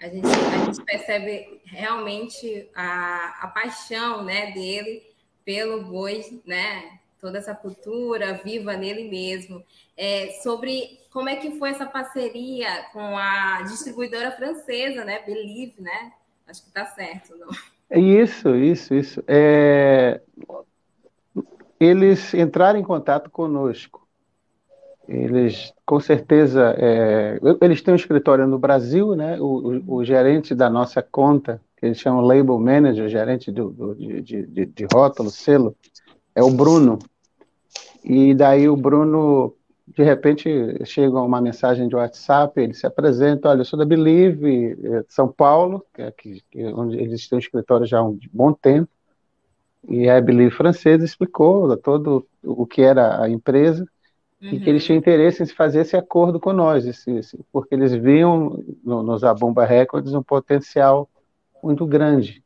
A, 0.00 0.08
gente, 0.08 0.26
a 0.26 0.64
gente 0.64 0.84
percebe 0.84 1.62
realmente 1.64 2.68
a, 2.74 3.38
a 3.40 3.48
paixão 3.48 4.22
né, 4.24 4.50
dele 4.50 5.02
pelo 5.44 5.84
boi, 5.84 6.42
né? 6.44 6.98
Toda 7.20 7.38
essa 7.38 7.54
cultura 7.54 8.34
viva 8.44 8.76
nele 8.76 9.08
mesmo. 9.08 9.62
É, 9.96 10.30
sobre 10.42 11.00
como 11.10 11.28
é 11.28 11.36
que 11.36 11.58
foi 11.58 11.70
essa 11.70 11.86
parceria 11.86 12.68
com 12.92 13.16
a 13.16 13.62
distribuidora 13.62 14.32
francesa, 14.32 15.04
né? 15.04 15.22
Believe, 15.24 15.80
né? 15.80 16.12
Acho 16.46 16.62
que 16.62 16.68
está 16.68 16.84
certo, 16.86 17.34
não? 17.36 17.48
Isso, 17.90 18.54
isso, 18.54 18.94
isso. 18.94 19.24
É... 19.26 20.20
Eles 21.78 22.34
entraram 22.34 22.78
em 22.78 22.82
contato 22.82 23.30
conosco. 23.30 24.06
Eles, 25.08 25.72
com 25.84 26.00
certeza, 26.00 26.74
é... 26.78 27.38
eles 27.60 27.80
têm 27.80 27.94
um 27.94 27.96
escritório 27.96 28.46
no 28.46 28.58
Brasil, 28.58 29.14
né? 29.14 29.40
O, 29.40 29.44
o, 29.44 29.96
o, 29.96 30.04
gerente 30.04 30.54
da 30.54 30.68
nossa 30.68 31.00
conta, 31.00 31.60
que 31.76 31.86
eles 31.86 31.98
chamam 31.98 32.20
label 32.20 32.58
manager, 32.58 33.08
gerente 33.08 33.52
do, 33.52 33.70
do 33.70 33.94
de, 33.94 34.46
de, 34.46 34.66
de 34.66 34.86
rótulo, 34.92 35.30
selo, 35.30 35.76
é 36.36 36.42
o 36.42 36.50
Bruno. 36.50 36.98
E 38.04 38.34
daí 38.34 38.68
o 38.68 38.76
Bruno 38.76 39.54
de 39.86 40.02
repente 40.02 40.48
chega 40.84 41.20
uma 41.20 41.40
mensagem 41.40 41.88
de 41.88 41.96
WhatsApp, 41.96 42.60
ele 42.60 42.74
se 42.74 42.86
apresenta, 42.86 43.48
olha, 43.48 43.60
eu 43.60 43.64
sou 43.64 43.78
da 43.78 43.84
Believe, 43.84 44.76
é 44.82 45.04
São 45.08 45.26
Paulo, 45.26 45.82
que 45.94 46.02
é 46.02 46.08
aqui, 46.08 46.42
é 46.54 46.66
onde 46.74 46.98
eles 46.98 47.26
têm 47.26 47.36
um 47.36 47.40
escritório 47.40 47.86
já 47.86 48.00
há 48.00 48.04
um 48.04 48.18
bom 48.32 48.52
tempo, 48.52 48.90
e 49.88 50.08
a 50.08 50.20
Believe 50.20 50.50
francesa 50.50 51.04
explicou 51.04 51.74
todo 51.78 52.26
o 52.42 52.66
que 52.66 52.82
era 52.82 53.22
a 53.22 53.30
empresa, 53.30 53.86
uhum. 54.42 54.50
e 54.50 54.60
que 54.60 54.68
eles 54.68 54.84
tinham 54.84 54.98
interesse 54.98 55.42
em 55.42 55.46
fazer 55.46 55.80
esse 55.80 55.96
acordo 55.96 56.38
com 56.38 56.52
nós, 56.52 56.84
esse, 56.84 57.10
esse, 57.12 57.38
porque 57.52 57.74
eles 57.74 57.92
viam 57.92 58.62
no, 58.84 59.02
nos 59.02 59.24
Abomba 59.24 59.64
Records 59.64 60.12
um 60.12 60.22
potencial 60.22 61.08
muito 61.62 61.86
grande. 61.86 62.44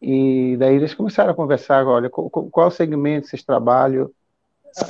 E 0.00 0.56
daí 0.58 0.76
eles 0.76 0.94
começaram 0.94 1.32
a 1.32 1.34
conversar, 1.34 1.86
olha, 1.86 2.10
qual, 2.10 2.70
segmento 2.70 3.28
vocês 3.28 3.42
trabalham, 3.42 4.10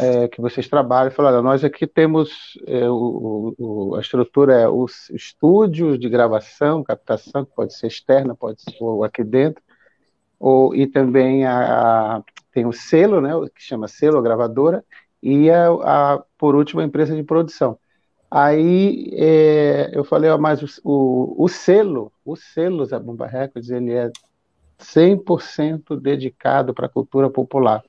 é, 0.01 0.27
que 0.27 0.41
vocês 0.41 0.69
trabalham, 0.69 1.13
falaram, 1.13 1.43
nós 1.43 1.63
aqui 1.63 1.87
temos 1.87 2.59
é, 2.67 2.91
o, 2.91 3.55
o, 3.57 3.95
a 3.95 4.01
estrutura 4.01 4.55
é 4.55 4.69
os 4.69 5.09
estúdios 5.11 5.99
de 5.99 6.09
gravação, 6.09 6.83
captação, 6.83 7.45
que 7.45 7.55
pode 7.55 7.75
ser 7.75 7.87
externa, 7.87 8.35
pode 8.35 8.63
ser 8.63 8.77
aqui 9.05 9.23
dentro, 9.23 9.63
ou, 10.41 10.75
e 10.75 10.87
também 10.87 11.47
a, 11.47 12.17
a, 12.17 12.23
tem 12.53 12.67
o 12.67 12.73
selo, 12.73 13.21
né, 13.21 13.31
que 13.55 13.63
chama 13.63 13.87
selo, 13.87 14.19
a 14.19 14.23
gravadora, 14.23 14.85
e 15.23 15.51
a, 15.51 15.69
a 15.69 16.25
por 16.37 16.57
último 16.57 16.81
a 16.81 16.85
empresa 16.85 17.15
de 17.15 17.23
produção. 17.23 17.79
Aí 18.31 19.09
é, 19.13 19.91
eu 19.93 20.05
falei, 20.05 20.29
ó, 20.31 20.37
mas 20.37 20.63
o, 20.63 20.67
o, 20.85 21.45
o 21.45 21.49
selo, 21.49 22.13
o 22.25 22.35
selo 22.35 22.85
Zabumba 22.85 23.27
Records, 23.27 23.71
ele 23.71 23.93
é 23.93 24.11
100% 24.79 25.99
dedicado 25.99 26.75
para 26.75 26.87
a 26.87 26.91
cultura 26.91 27.31
popular. 27.31 27.83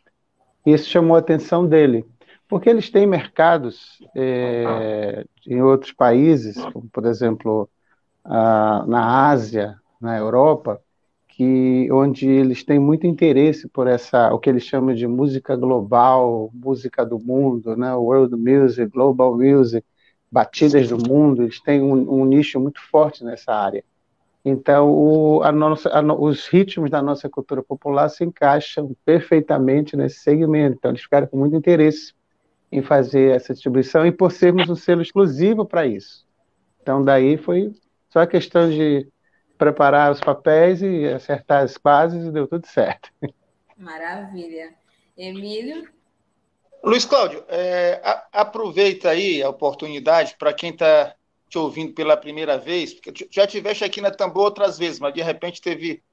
Isso 0.66 0.90
chamou 0.90 1.16
a 1.16 1.20
atenção 1.20 1.66
dele, 1.66 2.06
porque 2.48 2.70
eles 2.70 2.90
têm 2.90 3.06
mercados 3.06 4.00
é, 4.16 5.26
em 5.46 5.62
outros 5.62 5.92
países, 5.94 6.56
como 6.74 6.90
por 6.90 7.06
exemplo 7.06 7.70
a, 8.24 8.86
na 8.88 9.30
Ásia, 9.30 9.78
na 10.00 10.18
Europa, 10.18 10.82
que 11.38 11.88
onde 11.92 12.28
eles 12.28 12.64
têm 12.64 12.80
muito 12.80 13.06
interesse 13.06 13.68
por 13.70 13.88
essa 13.88 14.34
o 14.34 14.40
que 14.40 14.50
eles 14.50 14.64
chamam 14.64 14.96
de 14.96 15.06
música 15.08 15.56
global, 15.56 16.50
música 16.54 17.06
do 17.06 17.20
mundo, 17.20 17.76
né, 17.76 17.94
world 17.94 18.36
music, 18.36 18.92
global 18.92 19.38
music, 19.38 19.86
batidas 20.32 20.90
do 20.90 20.98
mundo. 20.98 21.44
Eles 21.44 21.62
têm 21.62 21.82
um, 21.82 22.22
um 22.22 22.26
nicho 22.26 22.60
muito 22.60 22.82
forte 22.82 23.24
nessa 23.24 23.54
área. 23.54 23.84
Então, 24.50 24.90
o, 24.90 25.44
a 25.44 25.52
nossa, 25.52 25.90
a, 25.90 26.02
os 26.02 26.48
ritmos 26.48 26.90
da 26.90 27.02
nossa 27.02 27.28
cultura 27.28 27.62
popular 27.62 28.08
se 28.08 28.24
encaixam 28.24 28.96
perfeitamente 29.04 29.98
nesse 29.98 30.20
segmento. 30.20 30.78
Então, 30.78 30.92
eles 30.92 31.02
ficaram 31.02 31.28
com 31.28 31.36
muito 31.36 31.54
interesse 31.54 32.14
em 32.72 32.82
fazer 32.82 33.36
essa 33.36 33.54
distribuição 33.54 34.06
e 34.06 34.12
por 34.12 34.32
sermos 34.32 34.70
um 34.70 34.76
selo 34.76 35.02
exclusivo 35.02 35.66
para 35.66 35.86
isso. 35.86 36.26
Então, 36.82 37.04
daí 37.04 37.36
foi 37.36 37.74
só 38.10 38.20
a 38.20 38.28
questão 38.28 38.70
de 38.70 39.06
preparar 39.58 40.14
os 40.14 40.22
papéis 40.22 40.82
e 40.82 41.08
acertar 41.08 41.64
as 41.64 41.78
bases 41.78 42.26
e 42.26 42.32
deu 42.32 42.48
tudo 42.48 42.66
certo. 42.68 43.10
Maravilha. 43.76 44.74
Emílio? 45.18 45.90
Luiz 46.82 47.04
Cláudio, 47.04 47.44
é, 47.50 48.00
a, 48.02 48.28
aproveita 48.44 49.10
aí 49.10 49.44
a 49.44 49.50
oportunidade 49.50 50.38
para 50.40 50.54
quem 50.54 50.70
está 50.70 51.17
te 51.50 51.58
ouvindo 51.58 51.94
pela 51.94 52.18
primeira 52.18 52.58
vez, 52.58 52.94
porque 52.94 53.28
já 53.32 53.48
tiveste 53.48 53.84
aqui 53.84 54.02
na 54.02 54.12
Tambor 54.12 54.46
outras 54.46 54.78
vezes, 54.78 55.00
mas 55.00 55.14
de 55.14 55.22
repente 55.22 55.62
teve. 55.62 56.04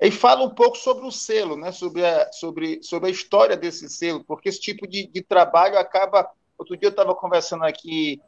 E 0.00 0.10
fala 0.10 0.44
um 0.44 0.50
pouco 0.50 0.76
sobre 0.76 1.06
o 1.06 1.10
selo, 1.10 1.56
né? 1.56 1.72
sobre, 1.72 2.04
a, 2.04 2.30
sobre, 2.30 2.82
sobre 2.82 3.08
a 3.08 3.12
história 3.12 3.56
desse 3.56 3.88
selo, 3.88 4.22
porque 4.24 4.48
esse 4.48 4.60
tipo 4.60 4.86
de, 4.86 5.06
de 5.06 5.22
trabalho 5.22 5.78
acaba. 5.78 6.30
Outro 6.58 6.76
dia 6.76 6.88
eu 6.88 6.90
estava 6.90 7.14
conversando 7.14 7.64
aqui, 7.64 8.20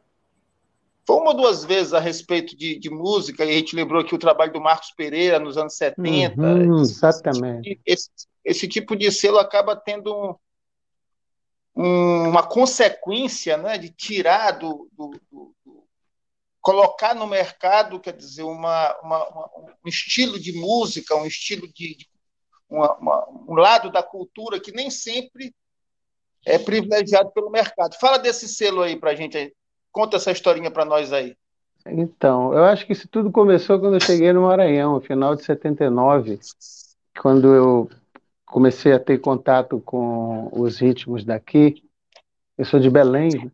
foi 1.06 1.16
uma 1.16 1.30
ou 1.30 1.36
duas 1.36 1.64
vezes 1.64 1.94
a 1.94 1.98
respeito 1.98 2.54
de, 2.54 2.78
de, 2.78 2.90
música, 2.90 3.42
e 3.42 3.48
a 3.48 3.54
gente 3.54 3.74
lembrou 3.74 4.02
aqui 4.02 4.14
o 4.14 4.18
trabalho 4.18 4.52
do 4.52 4.60
Marcos 4.60 4.90
Pereira 4.90 5.38
nos 5.38 5.56
anos 5.56 5.74
70. 5.74 6.38
Uhum, 6.38 6.80
exatamente. 6.82 7.80
Esse, 7.86 8.10
esse, 8.44 8.68
tipo 8.68 8.94
de 8.94 9.10
selo 9.10 9.38
acaba 9.38 9.74
tendo 9.74 10.14
um, 11.74 11.82
um, 11.82 12.28
uma 12.28 12.42
consequência 12.42 13.56
né, 13.56 13.78
de 13.78 13.88
tirar 13.88 14.58
do, 14.58 14.86
do 14.92 15.18
colocar 16.68 17.14
no 17.14 17.26
mercado, 17.26 17.98
quer 17.98 18.12
dizer, 18.14 18.42
uma, 18.42 18.94
uma, 19.00 19.48
um 19.82 19.88
estilo 19.88 20.38
de 20.38 20.52
música, 20.52 21.16
um 21.16 21.24
estilo 21.24 21.66
de, 21.66 21.96
de 21.96 22.06
um 22.70 23.54
lado 23.54 23.90
da 23.90 24.02
cultura 24.02 24.60
que 24.60 24.70
nem 24.70 24.90
sempre 24.90 25.54
é 26.44 26.58
privilegiado 26.58 27.30
pelo 27.30 27.48
mercado. 27.48 27.96
Fala 27.98 28.18
desse 28.18 28.46
selo 28.46 28.82
aí 28.82 28.96
para 28.96 29.12
a 29.12 29.14
gente, 29.14 29.50
conta 29.90 30.18
essa 30.18 30.30
historinha 30.30 30.70
para 30.70 30.84
nós 30.84 31.10
aí. 31.10 31.34
Então, 31.86 32.52
eu 32.52 32.64
acho 32.64 32.84
que 32.84 32.92
isso 32.92 33.08
tudo 33.08 33.32
começou 33.32 33.80
quando 33.80 33.94
eu 33.94 34.00
cheguei 34.00 34.30
no 34.34 34.42
Maranhão, 34.42 35.00
final 35.00 35.34
de 35.34 35.44
79, 35.44 36.38
quando 37.18 37.54
eu 37.54 37.90
comecei 38.44 38.92
a 38.92 39.00
ter 39.00 39.18
contato 39.22 39.80
com 39.80 40.50
os 40.52 40.78
ritmos 40.78 41.24
daqui. 41.24 41.82
Eu 42.58 42.66
sou 42.66 42.78
de 42.78 42.90
Belém? 42.90 43.50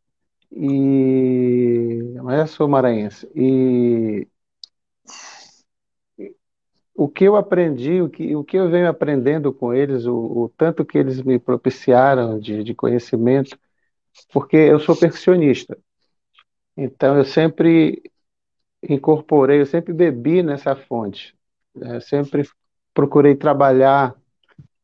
E 0.57 2.15
mas 2.23 2.41
eu 2.41 2.47
sou 2.47 2.69
maranhense. 2.69 3.29
E 3.35 4.27
o 6.95 7.09
que 7.09 7.25
eu 7.25 7.37
aprendi, 7.37 8.01
o 8.01 8.09
que, 8.09 8.37
o 8.37 8.45
que 8.45 8.57
eu 8.57 8.71
venho 8.71 8.89
aprendendo 8.89 9.53
com 9.53 9.75
eles, 9.75 10.07
o, 10.07 10.15
o 10.15 10.49
tanto 10.57 10.85
que 10.85 10.97
eles 10.97 11.21
me 11.23 11.39
propiciaram 11.39 12.39
de, 12.39 12.63
de 12.63 12.75
conhecimento, 12.75 13.59
porque 14.33 14.57
eu 14.57 14.81
sou 14.81 14.97
percussionista. 14.97 15.79
Então 16.77 17.17
eu 17.17 17.25
sempre 17.25 18.03
incorporei, 18.89 19.61
eu 19.61 19.67
sempre 19.67 19.93
bebi 19.93 20.43
nessa 20.43 20.77
fonte. 20.77 21.37
Né? 21.75 21.97
Eu 21.97 22.01
sempre 22.01 22.49
procurei 22.95 23.35
trabalhar 23.37 24.15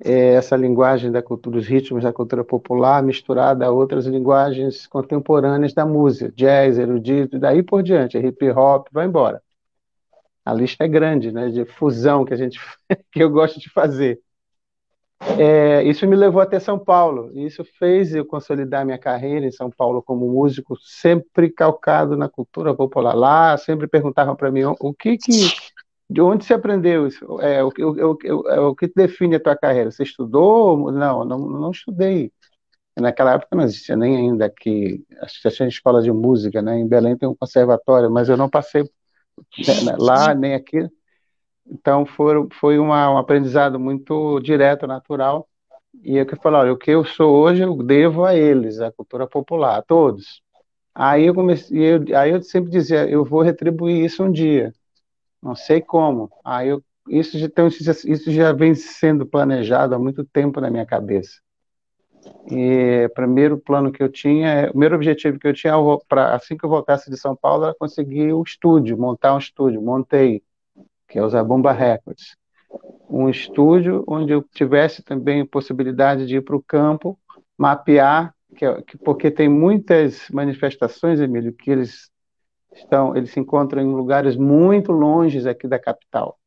é, 0.03 0.35
essa 0.35 0.57
linguagem 0.57 1.11
da 1.13 1.23
cultura, 1.23 1.59
os 1.59 1.67
ritmos 1.67 2.03
da 2.03 2.13
cultura 2.13 2.45
popular 2.45 3.03
misturada 3.03 3.67
a 3.67 3.71
outras 3.71 4.07
linguagens 4.07 4.87
contemporâneas 4.87 5.75
da 5.75 5.85
música, 5.85 6.33
jazz, 6.35 6.79
erudito, 6.79 7.37
e 7.37 7.41
daí 7.41 7.63
por 7.63 7.83
diante, 7.83 8.19
hip 8.19 8.51
hop, 8.51 8.89
vai 8.93 9.07
embora. 9.07 9.43
A 10.45 10.55
lista 10.55 10.85
é 10.85 10.89
grande, 10.89 11.31
né, 11.33 11.49
de 11.51 11.65
fusão 11.65 12.25
que 12.25 12.35
a 12.35 12.37
gente 12.37 12.59
que 13.13 13.23
eu 13.23 13.31
gosto 13.31 13.61
de 13.61 13.71
fazer. 13.71 14.21
é, 15.39 15.83
isso 15.85 16.07
me 16.07 16.17
levou 16.17 16.41
até 16.41 16.59
São 16.59 16.79
Paulo. 16.79 17.31
Isso 17.35 17.63
fez 17.79 18.15
eu 18.15 18.25
consolidar 18.25 18.87
minha 18.87 18.99
carreira 18.99 19.47
em 19.47 19.53
São 19.53 19.71
Paulo 19.71 20.03
como 20.03 20.27
músico, 20.27 20.77
sempre 20.81 21.51
calcado 21.51 22.17
na 22.17 22.29
cultura 22.29 22.75
popular. 22.75 23.15
Lá 23.15 23.57
sempre 23.59 23.87
perguntavam 23.87 24.35
para 24.35 24.51
mim 24.51 24.65
o 24.65 24.95
que 24.95 25.19
que, 25.19 25.51
de 26.11 26.21
onde 26.21 26.45
você 26.45 26.55
aprendeu 26.55 27.07
isso? 27.07 27.41
É, 27.41 27.63
o, 27.63 27.69
o, 27.69 28.13
o, 28.13 28.49
é, 28.49 28.61
o 28.61 28.75
que 28.75 28.91
define 28.95 29.37
a 29.37 29.41
tua 29.41 29.57
carreira? 29.57 29.93
Você 29.93 30.03
estudou? 30.03 30.91
Não, 30.91 31.25
não, 31.25 31.39
não 31.39 31.71
estudei. 31.71 32.33
Naquela 32.99 33.35
época 33.35 33.57
não 33.57 33.65
existia 33.65 33.97
nem 33.97 34.17
ainda 34.17 34.47
aqui, 34.47 35.05
acho 35.23 35.41
que 35.41 35.51
tinha 35.51 35.69
escola 35.69 36.03
de 36.03 36.13
música, 36.13 36.61
né? 36.61 36.79
Em 36.79 36.87
Belém 36.87 37.17
tem 37.17 37.29
um 37.29 37.35
conservatório, 37.35 38.11
mas 38.11 38.29
eu 38.29 38.37
não 38.37 38.51
passei 38.51 38.83
né, 38.83 39.97
lá 39.99 40.35
nem 40.35 40.55
aqui. 40.55 40.89
Então 41.67 42.05
foi, 42.05 42.49
foi 42.61 42.79
uma, 42.79 43.13
um 43.13 43.19
aprendizado 43.19 43.79
muito 43.79 44.41
direto, 44.41 44.87
natural. 44.89 45.49
E 46.03 46.17
eu 46.17 46.27
que 46.27 46.37
falo, 46.37 46.59
olha, 46.59 46.73
o 46.73 46.77
que 46.79 46.91
eu 46.91 47.05
sou 47.05 47.37
hoje 47.37 47.63
eu 47.63 47.77
devo 47.83 48.25
a 48.25 48.35
eles, 48.35 48.81
à 48.81 48.91
cultura 48.93 49.27
popular, 49.29 49.79
a 49.79 49.83
todos. 49.83 50.43
Aí 50.95 51.27
eu 51.27 51.35
comecei, 51.35 51.79
eu, 51.79 52.19
aí 52.19 52.31
eu 52.33 52.43
sempre 52.43 52.71
dizia, 52.71 53.09
eu 53.09 53.25
vou 53.25 53.43
retribuir 53.43 54.05
isso 54.05 54.25
um 54.25 54.33
dia. 54.33 54.73
Não 55.43 55.55
sei 55.55 55.81
como. 55.81 56.31
Aí 56.45 56.69
eu, 56.69 56.83
isso, 57.09 57.37
então, 57.39 57.67
isso 57.67 58.31
já 58.31 58.53
vem 58.53 58.75
sendo 58.75 59.27
planejado 59.27 59.95
há 59.95 59.99
muito 59.99 60.25
tempo 60.25 60.61
na 60.61 60.71
minha 60.71 60.87
cabeça. 60.87 61.41
E 62.51 63.07
o 63.07 63.15
primeiro 63.15 63.59
plano 63.59 63.91
que 63.91 64.03
eu 64.03 64.09
tinha, 64.09 64.67
o 64.67 64.71
primeiro 64.71 64.95
objetivo 64.95 65.39
que 65.39 65.49
eu 65.49 65.55
tinha, 65.55 65.75
para 66.09 66.35
assim 66.35 66.57
que 66.57 66.65
eu 66.65 66.69
voltasse 66.69 67.11
de 67.11 67.17
São 67.17 67.35
Paulo, 67.35 67.65
era 67.65 67.75
conseguir 67.75 68.33
o 68.33 68.43
estúdio, 68.43 68.99
montar 68.99 69.35
um 69.35 69.39
estúdio. 69.39 69.81
Montei, 69.81 70.43
que 71.09 71.19
é 71.19 71.23
o 71.23 71.29
Zabumba 71.29 71.73
Records. 71.73 72.37
Um 73.09 73.29
estúdio 73.29 74.05
onde 74.07 74.33
eu 74.33 74.43
tivesse 74.43 75.03
também 75.03 75.45
possibilidade 75.45 76.27
de 76.27 76.37
ir 76.37 76.43
para 76.43 76.57
o 76.57 76.63
campo, 76.63 77.19
mapear, 77.57 78.35
que, 78.57 78.65
é, 78.65 78.83
que, 78.83 78.97
porque 78.99 79.31
tem 79.31 79.49
muitas 79.49 80.29
manifestações, 80.31 81.21
Emílio, 81.21 81.53
que 81.53 81.71
eles 81.71 82.11
estão, 82.73 83.17
eles 83.17 83.31
se 83.31 83.41
encontram 83.41 83.83
em 83.83 83.93
lugares 83.93 84.37
muito 84.37 84.93
longes 84.93 85.47
aqui 85.47 85.67
da 85.67 85.79
capital. 85.79 86.39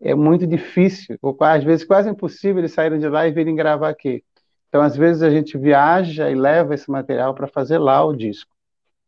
É 0.00 0.14
muito 0.14 0.46
difícil, 0.46 1.16
ou 1.22 1.36
às 1.40 1.62
vezes 1.62 1.84
quase 1.84 2.10
impossível 2.10 2.58
eles 2.58 2.72
saírem 2.72 2.98
de 2.98 3.08
lá 3.08 3.26
e 3.26 3.32
virem 3.32 3.54
gravar 3.54 3.88
aqui. 3.88 4.24
Então, 4.68 4.80
às 4.80 4.96
vezes, 4.96 5.22
a 5.22 5.30
gente 5.30 5.58
viaja 5.58 6.30
e 6.30 6.34
leva 6.34 6.74
esse 6.74 6.90
material 6.90 7.34
para 7.34 7.46
fazer 7.46 7.78
lá 7.78 8.02
o 8.04 8.16
disco. 8.16 8.50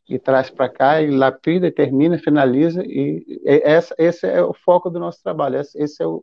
E 0.07 0.19
traz 0.19 0.51
para 0.51 0.69
cá, 0.69 1.01
e 1.01 1.11
lapida, 1.11 1.67
e 1.67 1.73
termina, 1.73 2.19
finaliza, 2.19 2.85
e 2.85 3.41
essa, 3.47 3.95
esse 3.97 4.27
é 4.27 4.43
o 4.43 4.53
foco 4.53 4.91
do 4.91 5.01
nosso 5.01 5.23
trabalho, 5.23 5.57
essa, 5.57 5.83
esse 5.83 6.03
é 6.03 6.07
o, 6.07 6.23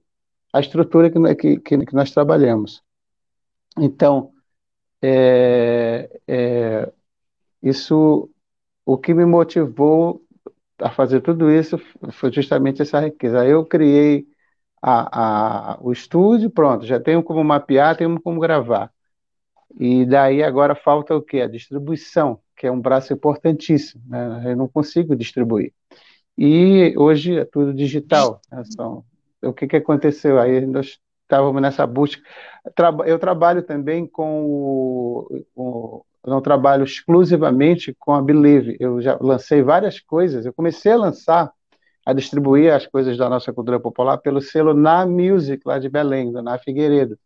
a 0.53 0.59
estrutura 0.59 1.09
que, 1.09 1.57
que, 1.59 1.85
que 1.85 1.95
nós 1.95 2.11
trabalhamos. 2.11 2.83
Então, 3.79 4.31
é, 5.01 6.21
é, 6.27 6.91
isso, 7.63 8.29
o 8.85 8.97
que 8.97 9.13
me 9.13 9.25
motivou 9.25 10.21
a 10.81 10.89
fazer 10.89 11.21
tudo 11.21 11.51
isso 11.51 11.77
foi 12.11 12.31
justamente 12.31 12.81
essa 12.81 12.99
riqueza. 12.99 13.45
Eu 13.45 13.65
criei 13.65 14.25
a, 14.81 15.73
a, 15.73 15.79
o 15.81 15.91
estúdio, 15.91 16.49
pronto, 16.49 16.85
já 16.85 16.99
tenho 16.99 17.23
como 17.23 17.43
mapear, 17.43 17.95
tenho 17.95 18.19
como 18.19 18.39
gravar. 18.39 18.91
E 19.79 20.05
daí 20.05 20.43
agora 20.43 20.75
falta 20.75 21.15
o 21.15 21.21
quê? 21.21 21.41
A 21.41 21.47
distribuição, 21.47 22.39
que 22.55 22.67
é 22.67 22.71
um 22.71 22.81
braço 22.81 23.13
importantíssimo. 23.13 24.03
Né? 24.07 24.51
Eu 24.51 24.57
não 24.57 24.67
consigo 24.67 25.15
distribuir. 25.15 25.73
E 26.37 26.93
hoje 26.97 27.37
é 27.37 27.45
tudo 27.45 27.73
digital. 27.73 28.41
Né? 28.51 28.63
Então, 28.67 29.05
o 29.41 29.53
que, 29.53 29.67
que 29.67 29.77
aconteceu? 29.77 30.39
Aí 30.39 30.65
nós 30.65 30.99
estávamos 31.23 31.61
nessa 31.61 31.87
busca. 31.87 32.21
Eu 33.05 33.17
trabalho 33.17 33.63
também 33.63 34.05
com 34.05 34.43
o, 34.45 35.45
o 35.55 36.05
eu 36.23 36.29
não 36.29 36.41
trabalho 36.41 36.83
exclusivamente 36.83 37.95
com 37.99 38.13
a 38.13 38.21
Believe. 38.21 38.77
Eu 38.79 39.01
já 39.01 39.17
lancei 39.19 39.61
várias 39.61 39.99
coisas. 39.99 40.45
Eu 40.45 40.53
comecei 40.53 40.91
a 40.91 40.97
lançar, 40.97 41.51
a 42.05 42.13
distribuir 42.13 42.73
as 42.73 42.85
coisas 42.85 43.17
da 43.17 43.29
nossa 43.29 43.51
cultura 43.51 43.79
popular 43.79 44.17
pelo 44.17 44.41
selo 44.41 44.73
Na 44.73 45.05
Music, 45.05 45.61
lá 45.65 45.79
de 45.79 45.89
Belém, 45.89 46.31
do 46.31 46.41
Na 46.41 46.57
Figueiredo 46.57 47.17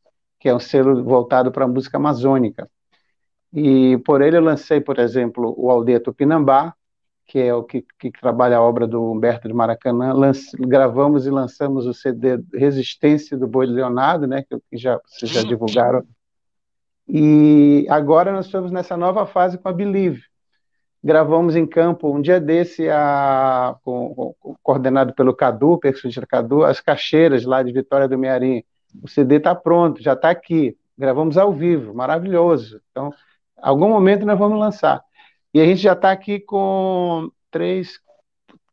que 0.45 0.49
é 0.49 0.53
um 0.53 0.59
selo 0.59 1.03
voltado 1.03 1.51
para 1.51 1.65
a 1.65 1.67
música 1.67 1.97
amazônica. 1.97 2.69
E 3.51 3.97
por 4.05 4.21
ele 4.21 4.37
eu 4.37 4.43
lancei, 4.43 4.79
por 4.79 4.99
exemplo, 4.99 5.55
o 5.57 5.71
Aldeia 5.71 5.99
Tupinambá, 5.99 6.71
que 7.25 7.39
é 7.39 7.51
o 7.51 7.63
que, 7.63 7.83
que 7.97 8.11
trabalha 8.11 8.57
a 8.57 8.61
obra 8.61 8.85
do 8.85 9.11
Humberto 9.11 9.47
de 9.47 9.55
Maracanã. 9.55 10.13
Lance, 10.13 10.55
gravamos 10.55 11.25
e 11.25 11.31
lançamos 11.31 11.87
o 11.87 11.95
CD 11.95 12.39
Resistência 12.53 13.35
do 13.35 13.47
Boi 13.47 13.65
Leonardo, 13.65 14.27
né, 14.27 14.43
que 14.43 14.77
já, 14.77 14.99
vocês 15.03 15.31
já 15.31 15.41
divulgaram. 15.41 16.03
E 17.07 17.85
agora 17.89 18.31
nós 18.31 18.45
estamos 18.45 18.71
nessa 18.71 18.97
nova 18.97 19.25
fase 19.25 19.57
com 19.57 19.69
a 19.69 19.73
Believe. 19.73 20.23
Gravamos 21.03 21.55
em 21.55 21.67
campo 21.67 22.11
um 22.11 22.21
dia 22.21 22.39
desse, 22.39 22.89
a, 22.89 23.75
com, 23.83 24.33
com, 24.39 24.55
coordenado 24.63 25.13
pelo 25.13 25.35
Cadu, 25.35 25.77
percussionista 25.77 26.25
Cadu, 26.25 26.63
as 26.63 26.79
caixeiras 26.79 27.45
lá 27.45 27.61
de 27.61 27.71
Vitória 27.71 28.07
do 28.07 28.17
Mearim 28.17 28.63
o 29.01 29.07
CD 29.07 29.35
está 29.37 29.53
pronto, 29.53 30.01
já 30.01 30.13
está 30.13 30.29
aqui, 30.29 30.77
gravamos 30.97 31.37
ao 31.37 31.51
vivo, 31.51 31.93
maravilhoso. 31.93 32.81
Então, 32.91 33.11
algum 33.57 33.89
momento 33.89 34.25
nós 34.25 34.37
vamos 34.37 34.59
lançar. 34.59 35.01
E 35.53 35.59
a 35.59 35.65
gente 35.65 35.81
já 35.81 35.93
está 35.93 36.11
aqui 36.11 36.39
com 36.39 37.29
três, 37.49 37.99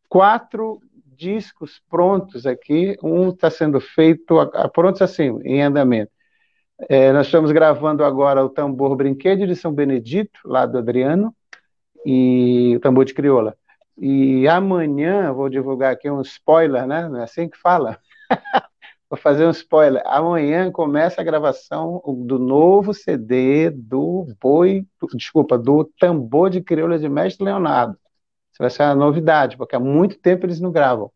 quatro 0.09 0.81
discos 1.17 1.81
prontos 1.89 2.47
aqui. 2.47 2.97
Um 3.03 3.31
está 3.31 3.51
sendo 3.51 3.81
feito, 3.81 4.37
prontos 4.73 5.03
assim, 5.03 5.39
em 5.45 5.63
andamento. 5.63 6.12
É, 6.89 7.13
nós 7.13 7.27
estamos 7.27 7.53
gravando 7.53 8.05
agora 8.05 8.45
o 8.45 8.49
tambor 8.49 8.97
Brinquedo 8.97 9.47
de 9.47 9.55
São 9.55 9.73
Benedito, 9.73 10.41
lá 10.45 10.67
do 10.67 10.79
Adriano, 10.79 11.35
e 12.05 12.75
o 12.77 12.81
tambor 12.81 13.05
de 13.05 13.15
crioula. 13.15 13.57
E 13.97 14.49
amanhã, 14.49 15.33
vou 15.33 15.49
divulgar 15.49 15.93
aqui 15.93 16.11
um 16.11 16.21
spoiler, 16.23 16.87
né? 16.87 17.09
Não 17.09 17.21
é 17.21 17.25
assim 17.25 17.49
que 17.49 17.59
fala? 17.59 17.99
Vou 19.09 19.19
fazer 19.19 19.47
um 19.47 19.51
spoiler. 19.51 20.03
Amanhã 20.07 20.73
começa 20.73 21.21
a 21.21 21.25
gravação 21.25 22.03
do 22.27 22.39
novo 22.39 22.95
CD 22.95 23.69
do 23.71 24.27
Boi, 24.41 24.87
desculpa, 25.15 25.59
do 25.59 25.85
Tambor 26.01 26.49
de 26.49 26.63
Crioula 26.63 26.99
de 26.99 27.11
Mestre 27.11 27.45
Leonardo. 27.45 27.93
Isso 28.51 28.59
vai 28.59 28.71
ser 28.71 28.85
uma 28.85 28.95
novidade, 28.95 29.59
porque 29.59 29.77
há 29.77 29.81
muito 29.81 30.19
tempo 30.19 30.47
eles 30.47 30.61
não 30.61 30.73
gravam. 30.73 31.13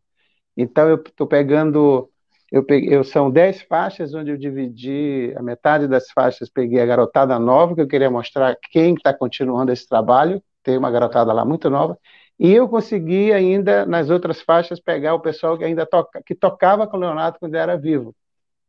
Então 0.55 0.87
eu 0.89 0.97
estou 0.97 1.25
pegando, 1.25 2.09
eu 2.51 2.63
peguei, 2.63 2.95
eu, 2.95 3.03
são 3.03 3.29
dez 3.29 3.61
faixas 3.61 4.13
onde 4.13 4.31
eu 4.31 4.37
dividi 4.37 5.33
a 5.35 5.41
metade 5.41 5.87
das 5.87 6.09
faixas, 6.11 6.49
peguei 6.49 6.81
a 6.81 6.85
garotada 6.85 7.37
nova 7.39 7.75
que 7.75 7.81
eu 7.81 7.87
queria 7.87 8.09
mostrar 8.09 8.57
quem 8.71 8.93
está 8.93 9.13
continuando 9.13 9.71
esse 9.71 9.87
trabalho. 9.87 10.41
Tem 10.63 10.77
uma 10.77 10.91
garotada 10.91 11.31
lá 11.33 11.45
muito 11.45 11.69
nova 11.69 11.97
e 12.39 12.53
eu 12.53 12.67
consegui 12.69 13.33
ainda, 13.33 13.85
nas 13.85 14.09
outras 14.09 14.41
faixas, 14.41 14.79
pegar 14.79 15.15
o 15.15 15.19
pessoal 15.19 15.57
que 15.57 15.63
ainda 15.63 15.85
toca, 15.85 16.21
que 16.23 16.35
tocava 16.35 16.87
com 16.87 16.97
o 16.97 16.99
Leonardo 16.99 17.39
quando 17.39 17.55
era 17.55 17.75
vivo. 17.77 18.15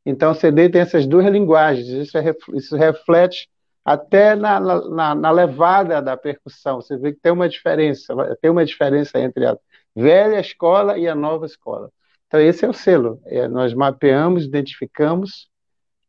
Então 0.06 0.32
o 0.32 0.34
CD 0.34 0.70
tem 0.70 0.80
essas 0.80 1.06
duas 1.06 1.26
linguagens, 1.26 1.86
isso, 1.88 2.16
é, 2.16 2.34
isso 2.54 2.76
reflete 2.76 3.48
até 3.84 4.34
na, 4.34 4.58
na, 4.60 5.14
na, 5.14 5.30
levada 5.30 6.00
da 6.00 6.16
percussão. 6.16 6.80
Você 6.80 6.96
vê 6.96 7.12
que 7.12 7.20
tem 7.20 7.32
uma 7.32 7.48
diferença, 7.48 8.14
tem 8.40 8.50
uma 8.50 8.64
diferença 8.64 9.18
entre 9.20 9.46
a 9.46 9.58
velha 9.94 10.40
escola 10.40 10.98
e 10.98 11.06
a 11.08 11.14
nova 11.14 11.46
escola. 11.46 11.90
Então 12.28 12.40
esse 12.40 12.64
é 12.64 12.68
o 12.68 12.72
selo. 12.72 13.20
É, 13.26 13.48
nós 13.48 13.74
mapeamos, 13.74 14.44
identificamos, 14.44 15.48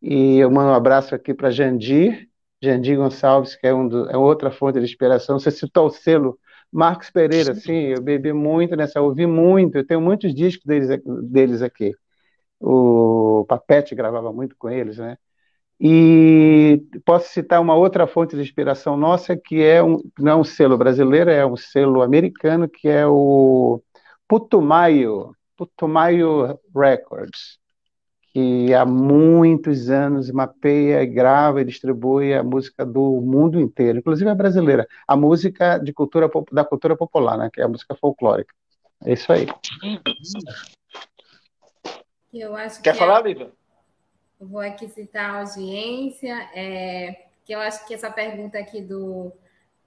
e 0.01 0.37
eu 0.37 0.51
mando 0.51 0.69
um 0.69 0.75
abraço 0.75 1.15
aqui 1.15 1.33
para 1.33 1.49
Jandir, 1.49 2.27
Jandir 2.61 2.97
Gonçalves, 2.97 3.55
que 3.55 3.65
é, 3.65 3.73
um 3.73 3.87
do, 3.87 4.09
é 4.09 4.17
outra 4.17 4.51
fonte 4.51 4.79
de 4.79 4.85
inspiração. 4.85 5.39
Você 5.39 5.49
citou 5.49 5.87
o 5.87 5.89
selo 5.89 6.37
Marcos 6.71 7.09
Pereira, 7.09 7.55
sim, 7.55 7.87
eu 7.87 8.01
bebi 8.01 8.31
muito 8.31 8.75
nessa, 8.75 9.01
ouvi 9.01 9.25
muito, 9.25 9.77
eu 9.77 9.85
tenho 9.87 10.01
muitos 10.01 10.35
discos 10.35 10.65
deles, 10.65 11.01
deles 11.23 11.61
aqui. 11.61 11.93
O 12.59 13.45
Papete 13.47 13.95
gravava 13.95 14.31
muito 14.31 14.55
com 14.57 14.69
eles, 14.69 14.97
né? 14.97 15.17
E 15.79 16.83
posso 17.05 17.29
citar 17.29 17.61
uma 17.61 17.73
outra 17.73 18.05
fonte 18.05 18.35
de 18.35 18.41
inspiração 18.41 18.97
nossa, 18.97 19.37
que 19.37 19.63
é 19.63 19.81
um, 19.81 19.97
não 20.19 20.31
é 20.33 20.35
um 20.35 20.43
selo 20.43 20.77
brasileiro, 20.77 21.29
é 21.29 21.45
um 21.45 21.55
selo 21.55 22.01
americano, 22.01 22.67
que 22.67 22.89
é 22.89 23.07
o 23.07 23.81
Putumayo, 24.27 25.33
Putumayo 25.59 26.57
Records 26.73 27.59
que 28.31 28.73
há 28.73 28.85
muitos 28.85 29.89
anos 29.89 30.31
mapeia, 30.31 31.03
grava 31.03 31.61
e 31.61 31.65
distribui 31.65 32.33
a 32.33 32.41
música 32.43 32.85
do 32.85 33.19
mundo 33.19 33.59
inteiro, 33.59 33.97
inclusive 33.97 34.29
a 34.29 34.35
brasileira, 34.35 34.87
a 35.05 35.17
música 35.17 35.77
de 35.77 35.91
cultura 35.91 36.29
da 36.51 36.63
cultura 36.63 36.95
popular, 36.95 37.37
né, 37.37 37.49
que 37.51 37.59
é 37.59 37.65
a 37.65 37.67
música 37.67 37.93
folclórica. 37.95 38.53
É 39.03 39.13
isso 39.13 39.33
aí. 39.33 39.47
Eu 42.33 42.55
acho 42.55 42.81
Quer 42.81 42.93
que 42.93 42.99
falar, 42.99 43.21
Lívia? 43.21 43.51
Vou 44.39 44.61
aqui 44.61 44.87
citar 44.87 45.31
a 45.31 45.39
audiência, 45.39 46.33
é, 46.53 47.25
que 47.43 47.51
eu 47.51 47.59
acho 47.59 47.85
que 47.85 47.93
essa 47.93 48.09
pergunta 48.09 48.57
aqui 48.57 48.79
do 48.81 49.33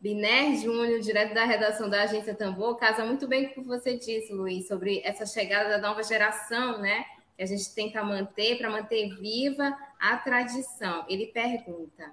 Biner 0.02 0.56
Júnior, 0.56 0.98
direto 0.98 1.32
da 1.32 1.44
redação 1.44 1.88
da 1.88 2.02
Agência 2.02 2.34
Tambor, 2.34 2.76
casa 2.76 3.04
muito 3.04 3.28
bem 3.28 3.44
com 3.44 3.60
o 3.60 3.62
que 3.62 3.68
você 3.68 3.96
disse, 3.96 4.32
Luiz, 4.32 4.66
sobre 4.66 5.00
essa 5.04 5.24
chegada 5.24 5.68
da 5.68 5.78
nova 5.78 6.02
geração, 6.02 6.80
né? 6.80 7.04
que 7.36 7.42
a 7.44 7.46
gente 7.46 7.72
tenta 7.72 8.02
manter 8.02 8.58
para 8.58 8.68
manter 8.68 9.14
viva 9.20 9.78
a 10.00 10.16
tradição. 10.16 11.04
Ele 11.08 11.26
pergunta: 11.28 12.10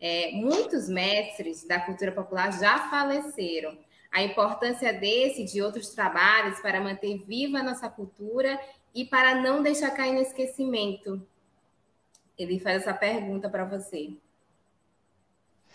é, 0.00 0.32
muitos 0.32 0.88
mestres 0.88 1.64
da 1.64 1.78
cultura 1.78 2.10
popular 2.10 2.52
já 2.58 2.90
faleceram. 2.90 3.78
A 4.10 4.24
importância 4.24 4.92
desse 4.92 5.42
e 5.42 5.44
de 5.44 5.62
outros 5.62 5.90
trabalhos 5.90 6.58
para 6.58 6.80
manter 6.80 7.16
viva 7.18 7.58
a 7.58 7.62
nossa 7.62 7.88
cultura 7.88 8.58
e 8.92 9.04
para 9.04 9.36
não 9.36 9.62
deixar 9.62 9.92
cair 9.92 10.14
no 10.14 10.20
esquecimento. 10.20 11.24
Ele 12.36 12.58
faz 12.58 12.82
essa 12.82 12.92
pergunta 12.92 13.48
para 13.48 13.64
você. 13.64 14.14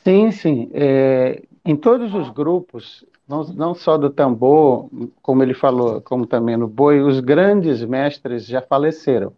Sim, 0.05 0.31
sim. 0.31 0.69
É, 0.73 1.41
em 1.65 1.75
todos 1.75 2.13
os 2.13 2.29
grupos, 2.29 3.03
não, 3.27 3.43
não 3.53 3.73
só 3.73 3.97
do 3.97 4.09
tambor, 4.09 4.89
como 5.21 5.41
ele 5.43 5.53
falou, 5.53 6.01
como 6.01 6.27
também 6.27 6.55
no 6.57 6.67
boi, 6.67 7.01
os 7.01 7.19
grandes 7.19 7.83
mestres 7.83 8.45
já 8.45 8.61
faleceram. 8.61 9.35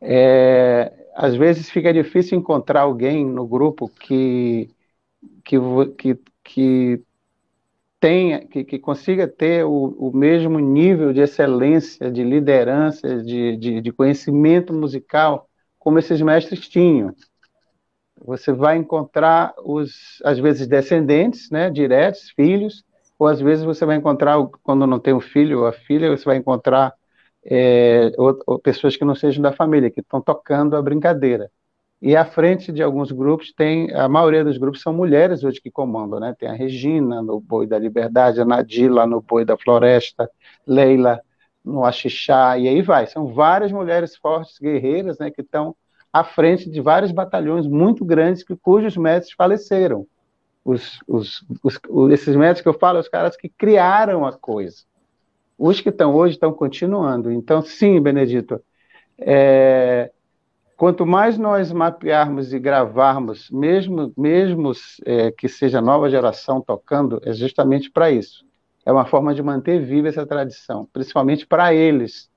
É, 0.00 0.92
às 1.14 1.34
vezes 1.36 1.70
fica 1.70 1.92
difícil 1.92 2.38
encontrar 2.38 2.82
alguém 2.82 3.24
no 3.26 3.46
grupo 3.46 3.88
que, 3.88 4.68
que, 5.44 5.56
que, 5.98 6.18
que 6.44 7.04
tenha, 8.00 8.46
que, 8.46 8.64
que 8.64 8.78
consiga 8.78 9.28
ter 9.28 9.64
o, 9.64 9.70
o 9.98 10.16
mesmo 10.16 10.58
nível 10.58 11.12
de 11.12 11.20
excelência, 11.20 12.10
de 12.10 12.22
liderança, 12.24 13.22
de, 13.22 13.56
de, 13.56 13.80
de 13.80 13.92
conhecimento 13.92 14.72
musical 14.72 15.48
como 15.78 15.98
esses 15.98 16.20
mestres 16.20 16.68
tinham. 16.68 17.14
Você 18.24 18.52
vai 18.52 18.76
encontrar 18.76 19.54
os, 19.64 20.20
às 20.24 20.38
vezes, 20.38 20.66
descendentes, 20.66 21.50
né, 21.50 21.70
diretos, 21.70 22.30
filhos, 22.30 22.84
ou 23.18 23.26
às 23.26 23.40
vezes 23.40 23.64
você 23.64 23.84
vai 23.84 23.96
encontrar, 23.96 24.36
quando 24.62 24.86
não 24.86 24.98
tem 24.98 25.12
o 25.12 25.18
um 25.18 25.20
filho 25.20 25.60
ou 25.60 25.66
a 25.66 25.72
filha, 25.72 26.10
você 26.10 26.24
vai 26.24 26.36
encontrar 26.36 26.94
é, 27.44 28.12
ou, 28.16 28.38
ou 28.46 28.58
pessoas 28.58 28.96
que 28.96 29.04
não 29.04 29.14
sejam 29.14 29.42
da 29.42 29.52
família, 29.52 29.90
que 29.90 30.00
estão 30.00 30.20
tocando 30.20 30.76
a 30.76 30.82
brincadeira. 30.82 31.50
E 32.02 32.16
à 32.16 32.24
frente 32.24 32.72
de 32.72 32.82
alguns 32.82 33.12
grupos 33.12 33.52
tem, 33.52 33.92
a 33.94 34.08
maioria 34.08 34.42
dos 34.42 34.56
grupos 34.56 34.80
são 34.80 34.92
mulheres 34.92 35.44
hoje 35.44 35.60
que 35.60 35.70
comandam, 35.70 36.18
né? 36.18 36.34
Tem 36.38 36.48
a 36.48 36.54
Regina 36.54 37.20
no 37.22 37.38
Boi 37.40 37.66
da 37.66 37.78
Liberdade, 37.78 38.40
a 38.40 38.44
Nadila 38.44 39.06
no 39.06 39.20
Boi 39.20 39.44
da 39.44 39.56
Floresta, 39.56 40.30
Leila 40.66 41.20
no 41.62 41.84
Axixá, 41.84 42.56
e 42.58 42.68
aí 42.68 42.80
vai. 42.80 43.06
São 43.06 43.26
várias 43.34 43.70
mulheres 43.70 44.16
fortes, 44.16 44.58
guerreiras, 44.58 45.18
né? 45.18 45.30
Que 45.30 45.42
estão 45.42 45.76
à 46.12 46.24
frente 46.24 46.68
de 46.68 46.80
vários 46.80 47.12
batalhões 47.12 47.66
muito 47.66 48.04
grandes 48.04 48.42
que, 48.42 48.56
cujos 48.56 48.96
mestres 48.96 49.34
faleceram. 49.34 50.06
Os, 50.64 51.00
os, 51.06 51.44
os, 51.62 51.80
esses 52.12 52.36
mestres 52.36 52.62
que 52.62 52.68
eu 52.68 52.78
falo, 52.78 52.98
os 52.98 53.08
caras 53.08 53.36
que 53.36 53.48
criaram 53.48 54.26
a 54.26 54.32
coisa. 54.32 54.82
Os 55.58 55.80
que 55.80 55.88
estão 55.88 56.14
hoje 56.14 56.34
estão 56.34 56.52
continuando. 56.52 57.30
Então, 57.30 57.62
sim, 57.62 58.00
Benedito, 58.00 58.60
é, 59.18 60.10
quanto 60.76 61.06
mais 61.06 61.38
nós 61.38 61.70
mapearmos 61.72 62.52
e 62.52 62.58
gravarmos, 62.58 63.50
mesmo, 63.50 64.12
mesmo 64.16 64.72
é, 65.04 65.30
que 65.30 65.48
seja 65.48 65.80
nova 65.80 66.08
geração 66.10 66.60
tocando, 66.60 67.20
é 67.24 67.32
justamente 67.32 67.90
para 67.90 68.10
isso. 68.10 68.44
É 68.84 68.90
uma 68.90 69.04
forma 69.04 69.34
de 69.34 69.42
manter 69.42 69.84
viva 69.84 70.08
essa 70.08 70.26
tradição, 70.26 70.88
principalmente 70.92 71.46
para 71.46 71.74
eles, 71.74 72.30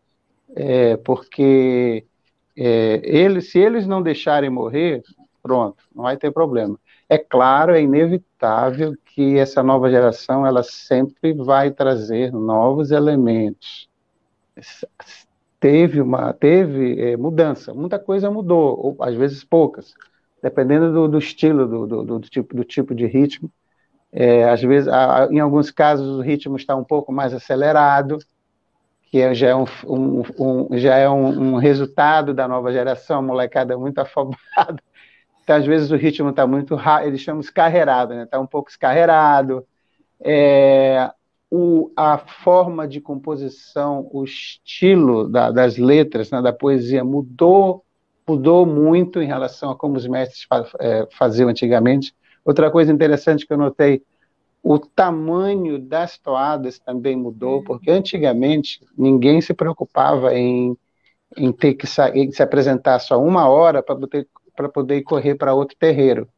é, 0.56 0.98
porque 0.98 2.06
é, 2.56 3.02
eles, 3.04 3.52
se 3.52 3.60
eles 3.60 3.88
não 3.88 4.02
deixarem 4.02 4.50
morrer, 4.50 5.02
pronto, 5.42 5.84
não 5.94 6.04
vai 6.04 6.18
ter 6.18 6.32
problema. 6.32 6.80
É 7.10 7.18
claro, 7.18 7.74
é 7.74 7.82
inevitável 7.82 8.96
que 9.06 9.38
essa 9.38 9.62
nova 9.62 9.90
geração 9.90 10.46
ela 10.46 10.64
sempre 10.64 11.34
vai 11.34 11.72
trazer 11.72 12.32
novos 12.32 12.92
elementos. 12.92 13.90
Teve 15.60 16.02
uma 16.02 16.34
teve 16.34 17.00
é, 17.00 17.18
mudança, 17.18 17.74
muita 17.74 17.98
coisa 18.00 18.30
mudou, 18.30 18.98
ou 18.98 19.04
às 19.04 19.16
vezes 19.16 19.44
poucas, 19.44 19.94
dependendo 20.42 20.92
do, 20.92 21.08
do 21.08 21.18
estilo, 21.18 21.68
do, 21.68 21.88
do, 21.88 22.04
do, 22.04 22.20
tipo, 22.22 22.56
do 22.56 22.64
tipo 22.64 22.94
de 22.94 23.06
ritmo. 23.06 23.52
É, 24.12 24.48
às 24.50 24.62
vezes, 24.62 24.88
a, 24.88 25.28
em 25.32 25.40
alguns 25.40 25.72
casos, 25.72 26.08
o 26.08 26.22
ritmo 26.22 26.56
está 26.56 26.76
um 26.76 26.84
pouco 26.84 27.12
mais 27.12 27.34
acelerado, 27.34 28.20
que 29.14 29.22
é, 29.22 29.32
já 29.32 29.50
é, 29.50 29.56
um, 29.56 29.66
um, 29.86 30.24
um 30.40 30.68
já 30.76 30.96
é 30.96 31.08
um, 31.08 31.54
um, 31.54 31.56
resultado 31.58 32.34
da 32.34 32.48
nova 32.48 32.74
geração, 32.74 33.20
a 33.20 33.22
molecada 33.22 33.78
muito 33.78 34.00
afobada. 34.02 34.82
Então, 35.44 35.56
às 35.56 35.68
vezes, 35.68 35.92
o 35.92 35.96
ritmo 35.96 36.32
está 36.32 36.48
muito 36.48 36.76
eles 37.06 37.22
chamam 37.22 37.40
escarreirado, 37.40 38.16
né? 38.16 38.24
Está 38.24 38.40
um 38.40 38.48
pouco 38.48 38.72
escarreirado. 38.72 39.64
É, 40.20 41.12
o, 41.52 41.92
a 41.96 42.18
forma 42.18 42.88
de 42.88 43.00
composição, 43.00 44.10
o 44.12 44.24
estilo 44.24 45.30
da, 45.30 45.52
das 45.52 45.78
letras, 45.78 46.32
né, 46.32 46.42
da 46.42 46.52
poesia 46.52 47.04
mudou, 47.04 47.86
mudou 48.28 48.66
muito 48.66 49.22
em 49.22 49.28
relação 49.28 49.70
a 49.70 49.76
como 49.76 49.96
os 49.96 50.08
mestres 50.08 50.48
é, 50.80 51.08
faziam 51.12 51.50
antigamente. 51.50 52.16
Outra 52.44 52.72
coisa 52.72 52.92
interessante 52.92 53.46
que 53.46 53.54
eu 53.54 53.60
notei, 53.60 54.02
o 54.64 54.80
tamanho 54.80 55.78
das 55.78 56.18
toadas 56.18 56.80
também 56.80 57.18
mudou, 57.18 57.62
porque 57.66 57.92
antigamente 57.92 58.80
ninguém 58.98 59.42
se 59.42 59.54
preocupava 59.54 60.34
em, 60.34 60.78
em 61.36 61.52
ter 61.52 61.74
que 61.74 61.86
em 62.14 62.32
se 62.32 62.42
apresentar 62.42 63.00
só 63.00 63.22
uma 63.22 63.50
hora 63.50 63.84
para 63.84 63.96
poder 63.96 64.28
poder 64.74 65.02
correr 65.02 65.36
para 65.36 65.54
outro 65.54 65.76
terreiro. 65.78 66.30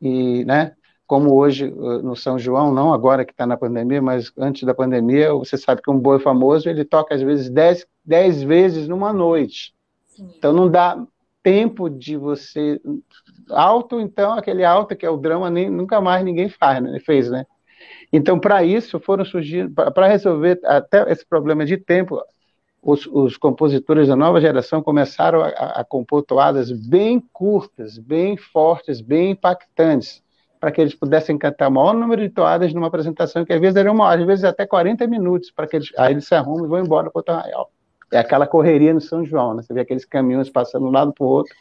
E, 0.00 0.44
né, 0.44 0.74
como 1.06 1.34
hoje 1.34 1.66
uh, 1.66 2.02
no 2.02 2.16
São 2.16 2.38
João, 2.38 2.72
não 2.72 2.94
agora 2.94 3.24
que 3.24 3.32
está 3.32 3.44
na 3.44 3.56
pandemia, 3.56 4.00
mas 4.00 4.32
antes 4.38 4.62
da 4.62 4.72
pandemia, 4.72 5.34
você 5.34 5.58
sabe 5.58 5.82
que 5.82 5.90
um 5.90 5.98
boi 5.98 6.18
famoso, 6.18 6.70
ele 6.70 6.84
toca 6.84 7.14
às 7.14 7.20
vezes 7.20 7.50
dez, 7.50 7.84
dez 8.04 8.42
vezes 8.42 8.88
numa 8.88 9.12
noite. 9.12 9.74
Então 10.18 10.52
não 10.52 10.70
dá 10.70 11.04
tempo 11.42 11.90
de 11.90 12.16
você 12.16 12.80
alto, 13.50 14.00
então 14.00 14.32
aquele 14.32 14.64
alto 14.64 14.96
que 14.96 15.04
é 15.04 15.10
o 15.10 15.16
drama 15.16 15.50
nem 15.50 15.68
nunca 15.68 16.00
mais 16.00 16.24
ninguém 16.24 16.48
faz, 16.48 16.82
né? 16.82 16.98
fez, 17.00 17.30
né? 17.30 17.44
Então 18.12 18.38
para 18.38 18.62
isso 18.62 19.00
foram 19.00 19.24
surgindo 19.24 19.72
para 19.72 20.06
resolver 20.06 20.60
até 20.64 21.10
esse 21.10 21.26
problema 21.26 21.64
de 21.64 21.76
tempo, 21.76 22.22
os, 22.82 23.06
os, 23.06 23.36
compositores 23.36 24.08
da 24.08 24.16
nova 24.16 24.40
geração 24.40 24.82
começaram 24.82 25.40
a, 25.40 25.48
a, 25.48 25.84
compor 25.84 26.22
toadas 26.22 26.70
bem 26.72 27.22
curtas, 27.32 27.96
bem 27.96 28.36
fortes, 28.36 29.00
bem 29.00 29.30
impactantes, 29.30 30.22
para 30.58 30.72
que 30.72 30.80
eles 30.80 30.94
pudessem 30.94 31.38
cantar 31.38 31.68
o 31.68 31.72
maior 31.72 31.94
número 31.94 32.22
de 32.22 32.28
toadas 32.28 32.74
numa 32.74 32.88
apresentação 32.88 33.44
que 33.44 33.52
às 33.52 33.60
vezes 33.60 33.76
era 33.76 33.90
uma 33.90 34.04
hora, 34.06 34.20
às 34.20 34.26
vezes 34.26 34.44
até 34.44 34.66
40 34.66 35.06
minutos, 35.06 35.50
para 35.50 35.66
que 35.66 35.76
eles, 35.76 35.92
aí 35.96 36.12
eles 36.12 36.26
se 36.26 36.34
arrumam 36.34 36.66
e 36.66 36.68
vão 36.68 36.80
embora 36.80 37.10
para 37.10 37.22
o 37.34 37.36
Arraial. 37.36 37.70
É 38.12 38.18
aquela 38.18 38.46
correria 38.46 38.92
no 38.92 39.00
São 39.00 39.24
João, 39.24 39.54
né? 39.54 39.62
Você 39.62 39.72
vê 39.72 39.80
aqueles 39.80 40.04
caminhões 40.04 40.50
passando 40.50 40.82
de 40.82 40.88
um 40.88 40.92
lado 40.92 41.12
para 41.12 41.24
o 41.24 41.28
outro. 41.28 41.54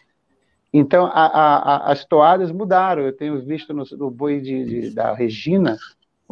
Então, 0.74 1.06
a, 1.06 1.92
as 1.92 2.06
toadas 2.06 2.52
mudaram. 2.52 3.02
Eu 3.04 3.16
tenho 3.16 3.42
visto 3.42 3.74
no, 3.74 3.84
no 3.98 4.12
boi 4.12 4.40
de, 4.40 4.66
de, 4.66 4.90
da 4.92 5.14
Regina, 5.14 5.78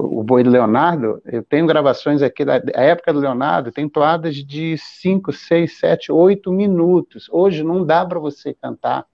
o 0.02 0.24
boi 0.24 0.44
do 0.44 0.50
Leonardo, 0.50 1.22
eu 1.26 1.44
tenho 1.44 1.68
gravações 1.68 2.22
aqui 2.22 2.46
da, 2.46 2.58
da 2.58 2.82
época 2.82 3.12
do 3.12 3.20
Leonardo, 3.20 3.70
tem 3.70 3.90
toadas 3.90 4.36
de 4.36 4.78
5, 4.78 5.34
6, 5.34 5.78
7, 5.78 6.12
8 6.12 6.52
minutos. 6.54 7.28
Hoje 7.30 7.64
não 7.64 7.86
dá 7.86 8.06
para 8.06 8.18
você 8.18 8.54
cantar 8.54 9.06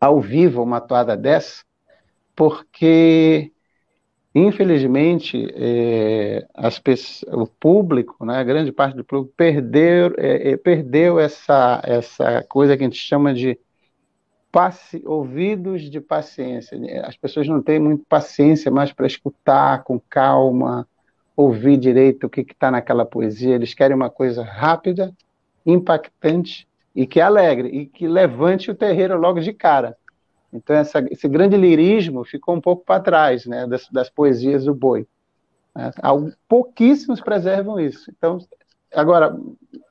ao 0.00 0.20
vivo 0.20 0.62
uma 0.62 0.80
toada 0.80 1.16
dessa, 1.16 1.64
porque, 2.36 3.50
infelizmente, 4.34 5.46
é, 5.54 6.46
o 7.28 7.46
público, 7.46 8.24
né, 8.24 8.38
a 8.38 8.44
grande 8.44 8.72
parte 8.72 8.96
do 8.96 9.04
público, 9.04 9.32
perdeu, 9.36 10.12
é, 10.18 10.50
é, 10.50 10.56
perdeu 10.56 11.20
essa, 11.20 11.80
essa 11.84 12.42
coisa 12.48 12.76
que 12.76 12.82
a 12.82 12.86
gente 12.86 12.98
chama 12.98 13.32
de 13.32 13.58
ouvidos 15.04 15.82
de 15.90 16.00
paciência. 16.00 16.78
As 17.04 17.16
pessoas 17.16 17.48
não 17.48 17.62
têm 17.62 17.78
muito 17.78 18.04
paciência 18.08 18.70
mais 18.70 18.92
para 18.92 19.06
escutar 19.06 19.82
com 19.82 19.98
calma, 19.98 20.86
ouvir 21.36 21.76
direito 21.76 22.26
o 22.26 22.30
que 22.30 22.42
está 22.42 22.70
naquela 22.70 23.04
poesia. 23.04 23.54
Eles 23.54 23.74
querem 23.74 23.96
uma 23.96 24.10
coisa 24.10 24.44
rápida, 24.44 25.12
impactante 25.66 26.68
e 26.94 27.06
que 27.06 27.20
alegre 27.20 27.68
e 27.68 27.86
que 27.86 28.06
levante 28.06 28.70
o 28.70 28.74
terreiro 28.74 29.18
logo 29.18 29.40
de 29.40 29.52
cara. 29.52 29.96
Então 30.54 30.76
essa, 30.76 31.04
esse 31.10 31.28
grande 31.28 31.56
lirismo 31.56 32.24
ficou 32.24 32.54
um 32.54 32.60
pouco 32.60 32.84
para 32.84 33.02
trás, 33.02 33.44
né, 33.44 33.66
das, 33.66 33.88
das, 33.90 34.08
poesias 34.08 34.64
do 34.64 34.74
boi. 34.74 35.06
Né? 35.74 35.90
Pouquíssimos 36.48 37.20
preservam 37.20 37.80
isso. 37.80 38.10
Então 38.16 38.38
agora 38.92 39.36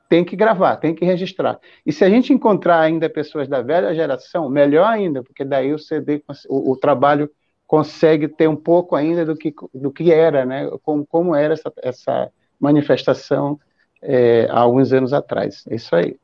tem 0.07 0.23
que 0.23 0.35
gravar, 0.35 0.77
tem 0.77 0.95
que 0.95 1.03
registrar. 1.03 1.59
E 1.85 1.91
se 1.91 2.05
a 2.05 2.09
gente 2.09 2.31
encontrar 2.31 2.79
ainda 2.79 3.09
pessoas 3.09 3.47
da 3.47 3.61
velha 3.61 3.93
geração, 3.93 4.49
melhor 4.49 4.87
ainda, 4.87 5.21
porque 5.21 5.43
daí 5.43 5.73
o 5.73 5.79
CD, 5.79 6.23
o, 6.47 6.71
o 6.71 6.77
trabalho 6.77 7.29
consegue 7.67 8.27
ter 8.27 8.47
um 8.47 8.55
pouco 8.55 8.95
ainda 8.95 9.25
do 9.25 9.35
que, 9.35 9.53
do 9.73 9.91
que 9.91 10.11
era, 10.11 10.45
né? 10.45 10.69
Como, 10.83 11.05
como 11.05 11.35
era 11.35 11.53
essa, 11.53 11.73
essa 11.77 12.31
manifestação 12.59 13.59
é, 14.01 14.47
há 14.49 14.59
alguns 14.59 14.93
anos 14.93 15.11
atrás. 15.13 15.65
É 15.67 15.75
isso 15.75 15.95
aí. 15.95 16.15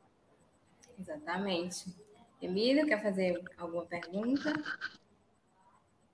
Exatamente. 0.98 1.99
Emílio, 2.40 2.86
quer 2.86 3.02
fazer 3.02 3.42
alguma 3.58 3.84
pergunta? 3.84 4.52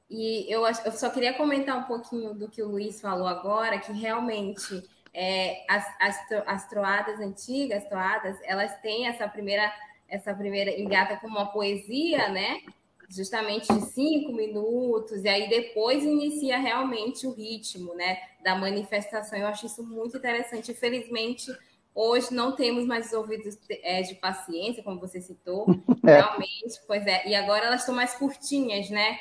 E 0.08 0.46
eu, 0.52 0.64
eu 0.66 0.92
só 0.92 1.10
queria 1.10 1.34
comentar 1.34 1.76
um 1.76 1.84
pouquinho 1.84 2.34
do 2.34 2.48
que 2.48 2.62
o 2.62 2.68
Luiz 2.68 3.00
falou 3.00 3.26
agora, 3.26 3.78
que 3.78 3.92
realmente 3.92 4.82
é, 5.12 5.64
as, 5.68 5.84
as, 6.00 6.32
as 6.46 6.68
troadas 6.68 7.20
antigas, 7.20 7.88
toadas, 7.88 8.38
elas 8.44 8.78
têm 8.80 9.08
essa 9.08 9.26
primeira, 9.28 9.72
essa 10.08 10.34
primeira 10.34 10.70
engata 10.78 11.16
como 11.16 11.38
uma 11.38 11.46
poesia, 11.46 12.28
né? 12.28 12.60
Justamente 13.08 13.72
de 13.72 13.80
cinco 13.86 14.32
minutos, 14.32 15.24
e 15.24 15.28
aí 15.28 15.48
depois 15.48 16.04
inicia 16.04 16.58
realmente 16.58 17.26
o 17.26 17.32
ritmo, 17.32 17.94
né? 17.94 18.18
Da 18.42 18.54
manifestação. 18.54 19.38
Eu 19.38 19.46
acho 19.46 19.66
isso 19.66 19.82
muito 19.82 20.16
interessante. 20.16 20.72
Infelizmente, 20.72 21.50
Hoje 21.98 22.34
não 22.34 22.52
temos 22.52 22.84
mais 22.84 23.06
os 23.06 23.12
ouvidos 23.14 23.58
é, 23.70 24.02
de 24.02 24.14
paciência, 24.16 24.82
como 24.82 25.00
você 25.00 25.18
citou, 25.18 25.66
é. 26.06 26.16
realmente, 26.16 26.78
pois 26.86 27.06
é. 27.06 27.26
E 27.26 27.34
agora 27.34 27.64
elas 27.64 27.80
estão 27.80 27.94
mais 27.94 28.14
curtinhas, 28.14 28.90
né? 28.90 29.18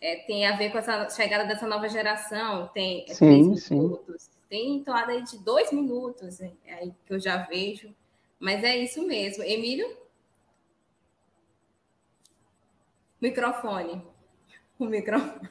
É, 0.00 0.16
tem 0.26 0.44
a 0.44 0.56
ver 0.56 0.72
com 0.72 0.78
essa 0.78 1.08
chegada 1.10 1.44
dessa 1.44 1.64
nova 1.64 1.88
geração, 1.88 2.68
tem 2.74 3.04
é, 3.08 3.14
sim, 3.14 3.44
três 3.44 3.70
minutos, 3.70 4.22
sim. 4.24 4.30
tem 4.48 4.82
toada 4.82 5.12
aí 5.12 5.22
de 5.22 5.38
dois 5.38 5.70
minutos, 5.70 6.40
é 6.40 6.52
aí 6.66 6.92
que 7.06 7.14
eu 7.14 7.20
já 7.20 7.36
vejo. 7.36 7.94
Mas 8.40 8.64
é 8.64 8.76
isso 8.76 9.06
mesmo. 9.06 9.44
Emílio? 9.44 9.96
Microfone. 13.20 14.04
O 14.76 14.86
microfone 14.86 15.48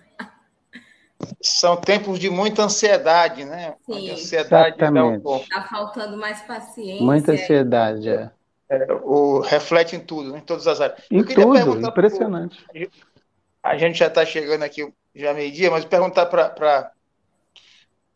são 1.42 1.78
tempos 1.78 2.20
de 2.20 2.30
muita 2.30 2.64
ansiedade, 2.64 3.46
né? 3.46 3.76
Sim, 3.86 4.12
ansiedade 4.12 4.76
Está 4.76 5.64
faltando 5.64 6.18
mais 6.18 6.42
paciência. 6.42 7.04
Muita 7.04 7.32
ansiedade, 7.34 8.10
é. 8.10 8.32
é 8.70 8.94
o, 9.04 9.40
reflete 9.40 9.96
em 9.96 10.00
tudo, 10.00 10.36
em 10.36 10.42
todas 10.42 10.68
as 10.68 10.80
áreas. 10.80 11.00
Em 11.10 11.24
tudo, 11.24 11.88
impressionante. 11.88 12.64
Pro, 12.64 12.90
a 13.64 13.78
gente 13.78 14.00
já 14.00 14.08
está 14.08 14.26
chegando 14.26 14.64
aqui, 14.64 14.92
já 15.16 15.34
meio-dia, 15.34 15.70
mas 15.70 15.86
perguntar 15.86 16.26
para 16.26 16.92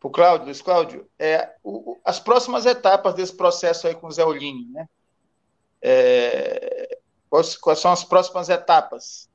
o 0.02 0.10
Cláudio, 0.10 0.46
Luiz 0.46 0.62
Cláudio, 0.62 1.06
é, 1.18 1.50
o, 1.62 1.98
as 2.04 2.20
próximas 2.20 2.66
etapas 2.66 3.14
desse 3.14 3.36
processo 3.36 3.86
aí 3.86 3.94
com 3.94 4.06
o 4.06 4.12
Zé 4.12 4.24
Olinho, 4.24 4.70
né? 4.72 4.88
É, 5.82 6.98
quais, 7.28 7.56
quais 7.56 7.78
são 7.78 7.92
as 7.92 8.04
próximas 8.04 8.48
etapas? 8.48 9.28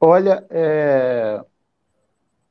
Olha, 0.00 0.46
é, 0.50 1.40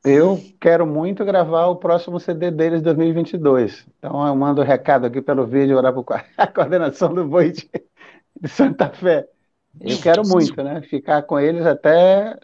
eu 0.05 0.39
quero 0.59 0.85
muito 0.85 1.25
gravar 1.25 1.65
o 1.65 1.75
próximo 1.75 2.19
CD 2.19 2.51
deles 2.51 2.81
2022. 2.81 3.87
Então 3.97 4.25
eu 4.25 4.35
mando 4.35 4.61
um 4.61 4.65
recado 4.65 5.05
aqui 5.05 5.19
pelo 5.19 5.47
vídeo, 5.47 5.75
orar 5.75 5.93
para 5.93 6.23
a 6.37 6.47
coordenação 6.47 7.13
do 7.13 7.25
Boi 7.25 7.51
de, 7.51 7.69
de, 8.39 8.47
Santa 8.47 8.89
Fé. 8.89 9.27
Eu 9.81 9.97
quero 9.97 10.21
muito, 10.27 10.61
né? 10.63 10.81
Ficar 10.83 11.23
com 11.23 11.39
eles 11.39 11.65
até, 11.65 12.37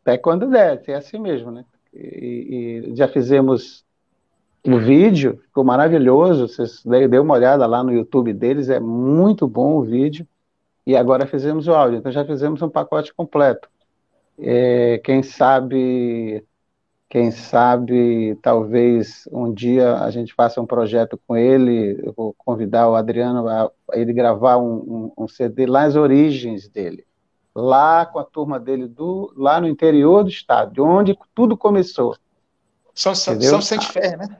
até 0.00 0.16
quando 0.16 0.48
der, 0.48 0.82
é 0.86 0.94
assim 0.94 1.18
mesmo, 1.18 1.50
né? 1.50 1.64
E, 1.92 2.86
e 2.88 2.96
já 2.96 3.08
fizemos 3.08 3.84
o 4.64 4.78
vídeo, 4.78 5.40
ficou 5.46 5.64
maravilhoso. 5.64 6.46
Vocês 6.46 6.82
dê 6.84 7.18
uma 7.18 7.34
olhada 7.34 7.66
lá 7.66 7.82
no 7.82 7.92
YouTube 7.92 8.32
deles, 8.32 8.68
é 8.68 8.78
muito 8.78 9.48
bom 9.48 9.78
o 9.78 9.82
vídeo. 9.82 10.26
E 10.86 10.96
agora 10.96 11.26
fizemos 11.26 11.68
o 11.68 11.74
áudio, 11.74 11.98
então 11.98 12.10
já 12.10 12.24
fizemos 12.24 12.62
um 12.62 12.68
pacote 12.68 13.12
completo. 13.12 13.68
É, 14.38 14.98
quem 15.04 15.22
sabe 15.22 16.42
quem 17.10 17.32
sabe, 17.32 18.38
talvez 18.40 19.28
um 19.32 19.52
dia 19.52 19.96
a 19.96 20.12
gente 20.12 20.32
faça 20.32 20.60
um 20.60 20.66
projeto 20.66 21.20
com 21.26 21.36
ele, 21.36 22.00
eu 22.04 22.12
vou 22.12 22.32
convidar 22.38 22.88
o 22.88 22.94
Adriano 22.94 23.48
a, 23.48 23.64
a 23.64 23.98
ele 23.98 24.12
gravar 24.12 24.58
um, 24.58 24.74
um, 24.76 25.24
um, 25.24 25.28
CD 25.28 25.66
lá 25.66 25.86
nas 25.86 25.96
origens 25.96 26.68
dele, 26.68 27.04
lá 27.52 28.06
com 28.06 28.20
a 28.20 28.24
turma 28.24 28.60
dele, 28.60 28.86
do, 28.86 29.34
lá 29.36 29.60
no 29.60 29.66
interior 29.66 30.22
do 30.22 30.30
estado, 30.30 30.72
de 30.72 30.80
onde 30.80 31.18
tudo 31.34 31.56
começou. 31.56 32.16
São, 32.94 33.12
São, 33.12 33.40
São 33.40 33.58
Vicente 33.58 33.88
Ferre, 33.88 34.16
né? 34.16 34.36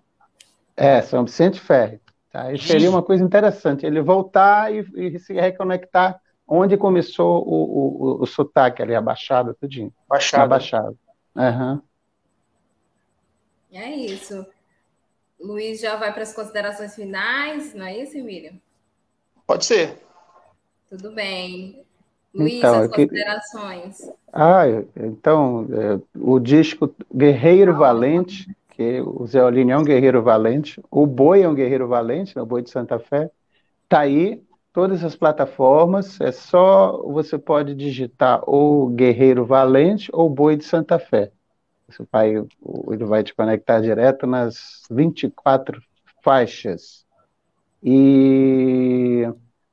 É, 0.77 1.03
São 1.03 1.25
Vicente 1.25 1.59
Ferre. 1.59 2.01
Tá? 2.31 2.53
E 2.53 2.59
seria 2.59 2.89
uma 2.89 3.03
coisa 3.03 3.25
interessante, 3.25 3.85
ele 3.85 4.01
voltar 4.01 4.73
e, 4.73 4.87
e 4.95 5.19
se 5.19 5.33
reconectar 5.33 6.21
onde 6.47 6.77
começou 6.77 7.43
o, 7.45 7.53
o, 7.53 8.21
o, 8.21 8.23
o 8.23 8.27
sotaque 8.27 8.81
ali, 8.81 8.95
a 8.95 9.01
Baixada, 9.01 9.57
tudinho. 9.61 9.93
Baixada. 10.09 10.43
Na 10.45 10.49
Baixada. 10.49 10.95
Uhum. 11.35 11.90
É 13.73 13.91
isso. 13.91 14.47
Luiz 15.41 15.81
já 15.81 15.97
vai 15.97 16.13
para 16.13 16.23
as 16.23 16.35
considerações 16.35 16.95
finais, 16.95 17.75
não 17.75 17.87
é 17.87 17.97
isso, 17.97 18.17
Emílio? 18.17 18.61
Pode 19.47 19.65
ser. 19.65 19.99
Tudo 20.89 21.13
bem. 21.13 21.83
Luiz, 22.33 22.59
então, 22.59 22.75
as 22.81 22.89
considerações. 22.89 23.99
Que... 23.99 24.13
Ah, 24.33 24.63
então, 24.97 25.67
é, 25.73 26.01
o 26.19 26.39
disco 26.39 26.95
Guerreiro 27.15 27.75
Valente, 27.75 28.47
que 28.71 29.01
o 29.01 29.27
Zé 29.27 29.41
é 29.41 29.77
um 29.77 29.85
guerreiro 29.85 30.23
valente, 30.23 30.81
o 30.91 31.07
Boi 31.07 31.43
é 31.43 31.49
um 31.49 31.55
guerreiro 31.55 31.89
valente, 31.89 32.37
né, 32.37 32.43
o 32.43 32.47
Boi 32.47 32.63
de 32.63 32.71
Santa 32.71 32.99
Fé, 32.99 33.31
está 33.85 34.01
aí, 34.01 34.43
todas 34.73 35.05
as 35.05 35.17
plataformas, 35.17 36.21
é 36.21 36.33
só 36.33 37.03
você 37.03 37.37
pode 37.37 37.75
digitar 37.75 38.41
ou 38.47 38.89
Guerreiro 38.89 39.45
Valente 39.45 40.09
ou 40.13 40.31
Boi 40.31 40.57
de 40.57 40.65
Santa 40.65 40.99
Fé. 40.99 41.33
Você 41.91 42.05
vai, 42.11 42.31
ele 42.31 43.05
vai 43.05 43.23
te 43.23 43.35
conectar 43.35 43.81
direto 43.81 44.27
nas 44.27 44.83
24 44.91 45.83
faixas. 46.23 47.05
E 47.83 49.27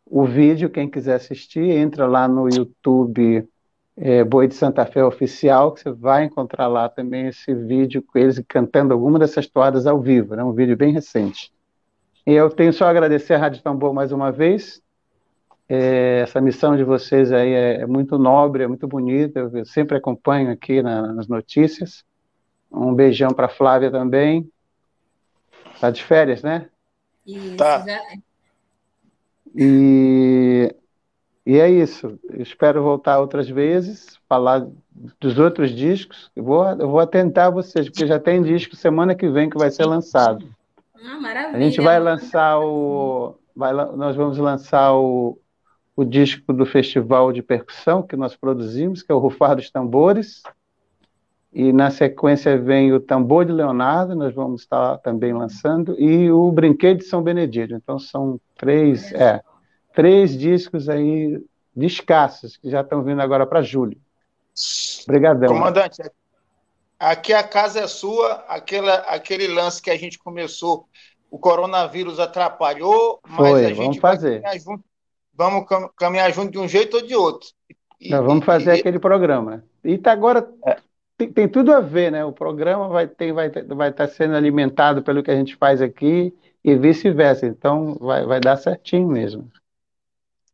o 0.06 0.26
vídeo, 0.26 0.70
quem 0.70 0.90
quiser 0.90 1.16
assistir, 1.16 1.70
entra 1.70 2.08
lá 2.08 2.28
no 2.28 2.48
YouTube 2.50 3.48
é, 3.98 4.24
Boi 4.24 4.48
de 4.48 4.54
Santa 4.54 4.86
Fé 4.86 5.04
Oficial, 5.04 5.74
que 5.74 5.82
você 5.82 5.92
vai 5.92 6.26
encontrar 6.26 6.68
lá 6.68 6.88
também 6.88 7.28
esse 7.28 7.54
vídeo 7.54 8.02
com 8.04 8.20
eles 8.20 8.42
cantando 8.48 8.94
alguma 8.94 9.18
dessas 9.18 9.48
toadas 9.48 9.88
ao 9.88 10.00
vivo, 10.00 10.36
né? 10.36 10.44
um 10.44 10.54
vídeo 10.54 10.78
bem 10.78 10.94
recente. 10.94 11.52
E 12.26 12.34
eu 12.34 12.50
tenho 12.50 12.72
só 12.72 12.86
a 12.86 12.90
agradecer 12.90 13.34
a 13.34 13.38
Rádio 13.38 13.64
Tambor 13.64 13.94
mais 13.94 14.12
uma 14.12 14.32
vez. 14.32 14.82
É, 15.70 16.22
essa 16.22 16.40
missão 16.40 16.78
de 16.78 16.84
vocês 16.84 17.32
aí 17.32 17.52
é, 17.52 17.82
é, 17.82 17.86
muito 17.86 18.18
nobre, 18.18 18.64
é 18.64 18.68
muito 18.68 18.88
bonita. 18.88 19.40
Eu 19.40 19.66
sempre 19.66 19.98
acompanho 19.98 20.52
aqui 20.52 20.82
na, 20.82 21.14
nas 21.14 21.28
notícias. 21.28 22.06
Um 22.72 22.94
beijão 22.94 23.30
para 23.30 23.48
Flávia 23.48 23.92
também. 23.92 24.50
Tá 25.80 25.92
de 25.92 26.04
férias, 26.04 26.42
né? 26.42 26.70
Isso, 27.26 27.56
tá. 27.56 27.86
já. 27.86 28.00
E, 29.56 30.74
e 31.46 31.58
é 31.58 31.70
isso. 31.70 32.20
Eu 32.30 32.42
espero 32.42 32.84
voltar 32.84 33.20
outras 33.20 33.50
vezes, 33.50 34.20
falar 34.28 34.68
dos 35.20 35.40
outros 35.40 35.72
discos. 35.72 36.32
Eu 36.36 36.44
vou, 36.44 36.66
eu 36.66 36.90
vou 36.90 37.00
atentar 37.00 37.52
vocês, 37.52 37.90
porque 37.90 38.08
já 38.08 38.20
tem 38.20 38.42
disco 38.42 38.76
semana 38.76 39.16
que 39.16 39.30
vem 39.30 39.50
que 39.50 39.58
vai 39.58 39.72
ser 39.72 39.86
lançado. 39.86 40.48
Ah, 40.96 41.20
maravilha. 41.20 41.58
A 41.58 41.62
gente 41.62 41.82
vai 41.82 42.00
lançar 42.00 42.60
o. 42.60 43.36
Vai, 43.56 43.74
nós 43.74 44.16
vamos 44.16 44.38
lançar 44.38 44.94
o, 44.94 45.40
o 45.96 46.04
disco 46.04 46.54
do 46.54 46.66
Festival 46.66 47.32
de 47.32 47.42
Percussão 47.42 48.04
que 48.04 48.16
nós 48.16 48.36
produzimos, 48.36 49.02
que 49.02 49.12
é 49.12 49.16
o 49.16 49.20
Rufar 49.20 49.56
dos 49.56 49.72
Tambores. 49.72 50.44
E 51.58 51.74
na 51.74 51.90
sequência 51.90 52.56
vem 52.56 52.94
o 52.94 53.00
Tambor 53.00 53.44
de 53.44 53.52
Leonardo, 53.52 54.16
nós 54.16 54.32
vamos 54.32 54.62
estar 54.62 55.00
também 55.00 55.34
lançando, 55.34 56.00
e 56.00 56.32
o 56.32 56.52
Brinquedo 56.52 57.00
de 57.00 57.06
São 57.06 57.24
Benedito. 57.24 57.74
Então 57.74 57.98
são 57.98 58.40
três, 58.56 59.12
é, 59.14 59.42
três 59.92 60.38
discos 60.38 60.88
aí 60.88 61.44
escassos 61.76 62.58
que 62.58 62.70
já 62.70 62.82
estão 62.82 63.02
vindo 63.02 63.24
agora 63.24 63.44
para 63.44 63.64
julho. 63.64 63.98
Obrigadão. 65.06 65.48
Comandante, 65.48 66.04
aqui 67.00 67.34
a 67.34 67.42
casa 67.42 67.80
é 67.80 67.88
sua, 67.88 68.34
aquela, 68.48 68.94
aquele 69.08 69.48
lance 69.48 69.82
que 69.82 69.90
a 69.90 69.98
gente 69.98 70.20
começou, 70.20 70.86
o 71.32 71.40
coronavírus 71.40 72.20
atrapalhou, 72.20 73.20
mas 73.28 73.36
Foi, 73.36 73.66
a 73.66 73.70
gente 73.70 73.78
vamos 73.78 73.98
fazer. 73.98 74.44
Caminhar 74.44 74.60
junto, 74.60 74.84
vamos 75.34 75.66
caminhar 75.98 76.32
junto 76.32 76.52
de 76.52 76.60
um 76.60 76.68
jeito 76.68 76.98
ou 76.98 77.02
de 77.04 77.16
outro. 77.16 77.50
E, 78.00 78.12
Nós 78.12 78.24
vamos 78.24 78.46
fazer 78.46 78.76
e, 78.76 78.80
aquele 78.80 79.00
programa. 79.00 79.64
E 79.84 79.98
tá 79.98 80.12
agora 80.12 80.48
é 80.64 80.78
tem, 81.18 81.32
tem, 81.32 81.48
tudo 81.48 81.74
a 81.74 81.80
ver, 81.80 82.12
né? 82.12 82.24
O 82.24 82.32
programa 82.32 82.88
vai 82.88 83.08
ter, 83.08 83.34
vai, 83.34 83.50
ter, 83.50 83.64
vai 83.66 83.90
estar 83.90 84.08
sendo 84.08 84.36
alimentado 84.36 85.02
pelo 85.02 85.24
que 85.24 85.32
a 85.32 85.36
gente 85.36 85.56
faz 85.56 85.82
aqui 85.82 86.34
e 86.64 86.76
vice-versa. 86.76 87.46
Então 87.48 87.96
vai, 88.00 88.26
vai 88.26 88.40
dar 88.40 88.58
certinho 88.58 89.08
mesmo. 89.08 89.50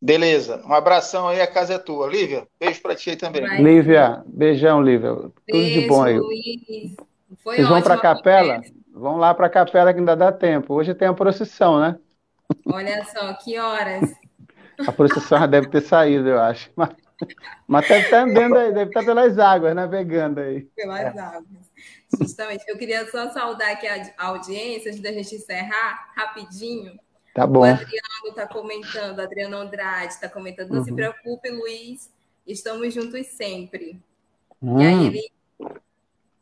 Beleza. 0.01 0.61
Um 0.65 0.73
abração 0.73 1.27
aí, 1.27 1.41
a 1.41 1.47
casa 1.47 1.75
é 1.75 1.77
tua. 1.77 2.07
Lívia, 2.07 2.47
beijo 2.59 2.81
para 2.81 2.95
ti 2.95 3.11
aí 3.11 3.15
também. 3.15 3.41
Vai. 3.41 3.61
Lívia, 3.61 4.23
beijão, 4.25 4.81
Lívia. 4.81 5.13
Tudo 5.13 5.33
beijo, 5.47 5.81
de 5.81 5.87
bom 5.87 6.03
aí. 6.03 6.19
Luiz. 6.19 6.95
Foi 7.41 7.55
Vocês 7.55 7.67
vão 7.67 7.81
para 7.81 7.95
a 7.95 7.99
capela? 7.99 8.61
Vão 8.93 9.17
lá 9.17 9.33
para 9.33 9.47
a 9.47 9.49
capela 9.49 9.93
que 9.93 9.99
ainda 9.99 10.15
dá 10.15 10.31
tempo. 10.31 10.73
Hoje 10.73 10.93
tem 10.93 11.07
a 11.07 11.13
procissão, 11.13 11.79
né? 11.79 11.97
Olha 12.65 13.03
só, 13.05 13.33
que 13.33 13.57
horas? 13.57 14.13
A 14.87 14.91
procissão 14.91 15.37
já 15.37 15.45
deve 15.45 15.67
ter 15.69 15.81
saído, 15.81 16.27
eu 16.27 16.41
acho. 16.41 16.71
Mas... 16.75 16.89
Mas 17.67 17.87
deve 17.87 18.05
estar 18.05 18.23
andando 18.23 18.57
aí, 18.57 18.73
deve 18.73 18.89
estar 18.89 19.03
pelas 19.03 19.39
águas, 19.39 19.75
navegando 19.75 20.39
aí. 20.39 20.61
Pelas 20.75 21.15
é. 21.15 21.19
águas. 21.19 21.71
Justamente. 22.19 22.63
Eu 22.67 22.77
queria 22.77 23.09
só 23.09 23.29
saudar 23.31 23.71
aqui 23.71 23.87
a 23.87 24.13
audiência, 24.27 24.91
antes 24.91 25.01
da 25.01 25.11
gente 25.11 25.35
encerrar, 25.35 26.11
rapidinho. 26.15 26.99
Tá 27.33 27.47
bom. 27.47 27.61
O 27.61 27.63
Adriano 27.63 28.27
está 28.27 28.47
comentando, 28.47 29.19
Adriano 29.19 29.57
Andrade 29.57 30.13
está 30.13 30.29
comentando, 30.29 30.69
não 30.69 30.79
uhum. 30.79 30.85
se 30.85 30.93
preocupe, 30.93 31.49
Luiz, 31.49 32.11
estamos 32.45 32.93
juntos 32.93 33.25
sempre. 33.27 33.99
Hum. 34.61 34.79
E 34.79 34.85
aí 34.85 35.07
ele, 35.07 35.31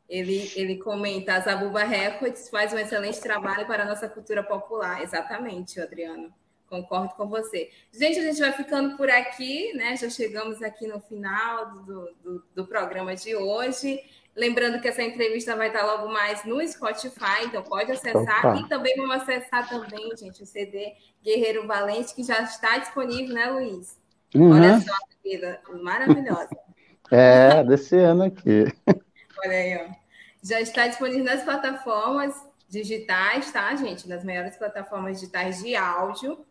Ele, 0.09 0.51
ele 0.57 0.77
comenta, 0.77 1.35
a 1.35 1.39
Zabuba 1.39 1.83
Records 1.83 2.49
faz 2.49 2.73
um 2.73 2.77
excelente 2.77 3.21
trabalho 3.21 3.65
para 3.65 3.83
a 3.83 3.85
nossa 3.85 4.09
cultura 4.09 4.43
popular. 4.43 5.01
Exatamente, 5.01 5.79
Adriano. 5.79 6.33
Concordo 6.71 7.13
com 7.15 7.27
você. 7.27 7.69
Gente, 7.91 8.17
a 8.17 8.21
gente 8.21 8.39
vai 8.39 8.53
ficando 8.53 8.95
por 8.95 9.09
aqui, 9.09 9.73
né? 9.73 9.97
Já 9.97 10.09
chegamos 10.09 10.61
aqui 10.61 10.87
no 10.87 11.01
final 11.01 11.81
do, 11.81 12.15
do, 12.23 12.43
do 12.55 12.65
programa 12.65 13.13
de 13.13 13.35
hoje. 13.35 13.99
Lembrando 14.33 14.79
que 14.79 14.87
essa 14.87 15.03
entrevista 15.03 15.53
vai 15.53 15.67
estar 15.67 15.83
logo 15.83 16.07
mais 16.07 16.45
no 16.45 16.65
Spotify, 16.65 17.43
então 17.43 17.61
pode 17.61 17.91
acessar. 17.91 18.39
Opa. 18.39 18.61
E 18.61 18.69
também 18.69 18.95
vamos 18.95 19.17
acessar 19.17 19.67
também, 19.67 20.15
gente, 20.15 20.41
o 20.41 20.45
CD 20.45 20.93
Guerreiro 21.21 21.67
Valente, 21.67 22.15
que 22.15 22.23
já 22.23 22.41
está 22.41 22.77
disponível, 22.77 23.35
né, 23.35 23.47
Luiz? 23.47 23.99
Uhum. 24.33 24.53
Olha 24.53 24.79
só, 24.79 24.95
vida 25.21 25.61
maravilhosa. 25.83 26.49
É, 27.13 27.61
desse 27.65 27.97
ano 27.97 28.23
aqui. 28.23 28.63
Olha 29.43 29.57
aí, 29.57 29.77
ó. 29.85 29.93
Já 30.41 30.61
está 30.61 30.87
disponível 30.87 31.25
nas 31.25 31.43
plataformas 31.43 32.33
digitais, 32.69 33.51
tá, 33.51 33.75
gente? 33.75 34.07
Nas 34.07 34.23
maiores 34.23 34.55
plataformas 34.55 35.19
digitais 35.19 35.61
de 35.61 35.75
áudio. 35.75 36.45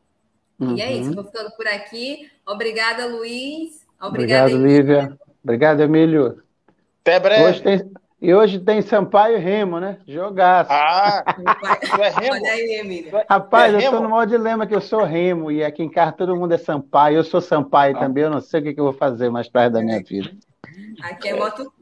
Uhum. 0.61 0.77
E 0.77 0.83
é 0.83 0.93
isso, 0.93 1.15
vou 1.15 1.25
ficando 1.25 1.51
por 1.57 1.67
aqui. 1.67 2.31
Obrigada, 2.47 3.07
Luiz. 3.07 3.87
Obrigada, 4.01 4.55
Obrigado, 4.55 4.67
Lívia. 4.67 5.19
Obrigado, 5.43 5.81
Emílio. 5.81 6.43
Até 7.01 7.19
breve. 7.19 7.45
Hoje 7.45 7.63
tem, 7.63 7.91
e 8.21 8.35
hoje 8.35 8.59
tem 8.59 8.83
Sampaio 8.83 9.39
e 9.39 9.41
Remo, 9.41 9.81
né? 9.81 9.99
Jogaço. 10.07 10.71
Ah, 10.71 11.25
tu 11.81 12.03
é 12.03 12.11
Remo? 12.11 12.35
Olha 12.35 12.53
aí, 12.53 12.81
Emílio. 12.81 13.11
Rapaz, 13.29 13.73
é 13.73 13.77
eu 13.77 13.81
estou 13.81 14.03
no 14.03 14.11
maior 14.11 14.27
dilema 14.27 14.67
que 14.67 14.75
eu 14.75 14.81
sou 14.81 15.03
Remo 15.03 15.51
e 15.51 15.65
aqui 15.65 15.83
em 15.83 15.91
casa 15.91 16.13
todo 16.13 16.37
mundo 16.37 16.53
é 16.53 16.59
Sampaio. 16.59 17.17
Eu 17.17 17.25
sou 17.25 17.41
Sampaio 17.41 17.97
ah. 17.97 18.01
também, 18.01 18.25
eu 18.25 18.31
não 18.31 18.41
sei 18.41 18.61
o 18.61 18.63
que, 18.65 18.75
que 18.75 18.81
eu 18.81 18.85
vou 18.85 18.93
fazer 18.93 19.31
mais 19.31 19.49
tarde 19.49 19.73
da 19.73 19.83
minha 19.83 20.03
vida. 20.03 20.31
Aqui 21.03 21.31
é 21.31 21.35
moto. 21.35 21.73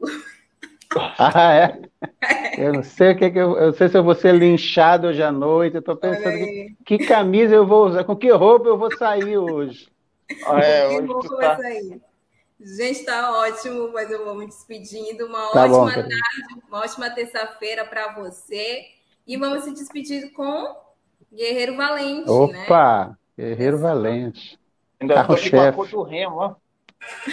Ah, 1.17 1.53
é? 1.53 1.81
Eu 2.57 2.73
não 2.73 2.83
sei 2.83 3.11
o 3.11 3.17
que, 3.17 3.29
que 3.29 3.37
eu, 3.37 3.57
eu 3.57 3.73
sei 3.73 3.89
se 3.89 3.97
eu 3.97 4.03
vou 4.03 4.15
ser 4.15 4.33
linchado 4.33 5.07
hoje 5.07 5.21
à 5.21 5.31
noite. 5.31 5.75
Eu 5.75 5.79
estou 5.79 5.95
pensando 5.95 6.35
que, 6.35 6.75
que, 6.85 6.97
camisa 7.05 7.55
eu 7.55 7.65
vou 7.65 7.87
usar, 7.87 8.03
com 8.03 8.15
que 8.15 8.31
roupa 8.31 8.67
eu 8.67 8.77
vou 8.77 8.95
sair 8.97 9.37
hoje. 9.37 9.87
Ah, 10.45 10.59
é, 10.59 10.87
hoje 10.87 11.01
que 11.01 11.13
roupa 11.13 11.37
tá... 11.37 11.53
vai 11.53 11.57
sair? 11.57 12.01
Gente, 12.59 13.05
tá 13.05 13.31
ótimo, 13.39 13.91
mas 13.93 14.11
eu 14.11 14.25
vou 14.25 14.35
me 14.35 14.45
despedindo. 14.45 15.27
Uma 15.27 15.51
tá 15.51 15.63
ótima 15.63 15.85
bom, 15.85 15.91
tarde, 15.91 16.13
uma 16.67 16.79
ótima 16.79 17.09
terça-feira 17.09 17.85
para 17.85 18.13
você. 18.13 18.85
E 19.25 19.37
vamos 19.37 19.63
se 19.63 19.73
despedir 19.73 20.33
com 20.33 20.75
Guerreiro 21.33 21.77
Valente. 21.77 22.29
Opa, 22.29 23.07
né? 23.07 23.15
Guerreiro 23.37 23.77
Valente. 23.77 24.59
Ainda 24.99 25.23
tô 25.23 25.33
aqui 25.33 25.51
com 25.51 25.61
a 25.61 25.71
cor 25.71 25.87
do 25.87 26.01
Remo, 26.01 26.35
ó. 26.35 26.55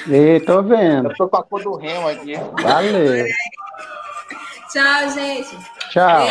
E 0.08 0.40
tô 0.40 0.62
vendo. 0.62 1.10
Eu 1.10 1.16
tô 1.16 1.28
com 1.28 1.36
a 1.36 1.42
cor 1.42 1.62
do 1.62 1.76
Remo 1.76 2.08
aqui. 2.08 2.34
Valeu. 2.62 3.26
Tchau, 4.72 5.10
gente. 5.10 5.56
Tchau. 5.90 6.26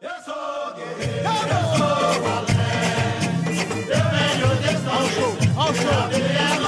Eu 0.00 0.10
sou 0.24 0.74
guerreiro, 0.74 1.28
eu 1.50 1.62
sou 1.76 2.22
valente. 2.22 2.58
Eu 3.90 4.02
venho 4.10 4.56
de 4.56 4.68
São 4.84 5.00
Paulo. 5.14 5.38
Web 5.58 6.67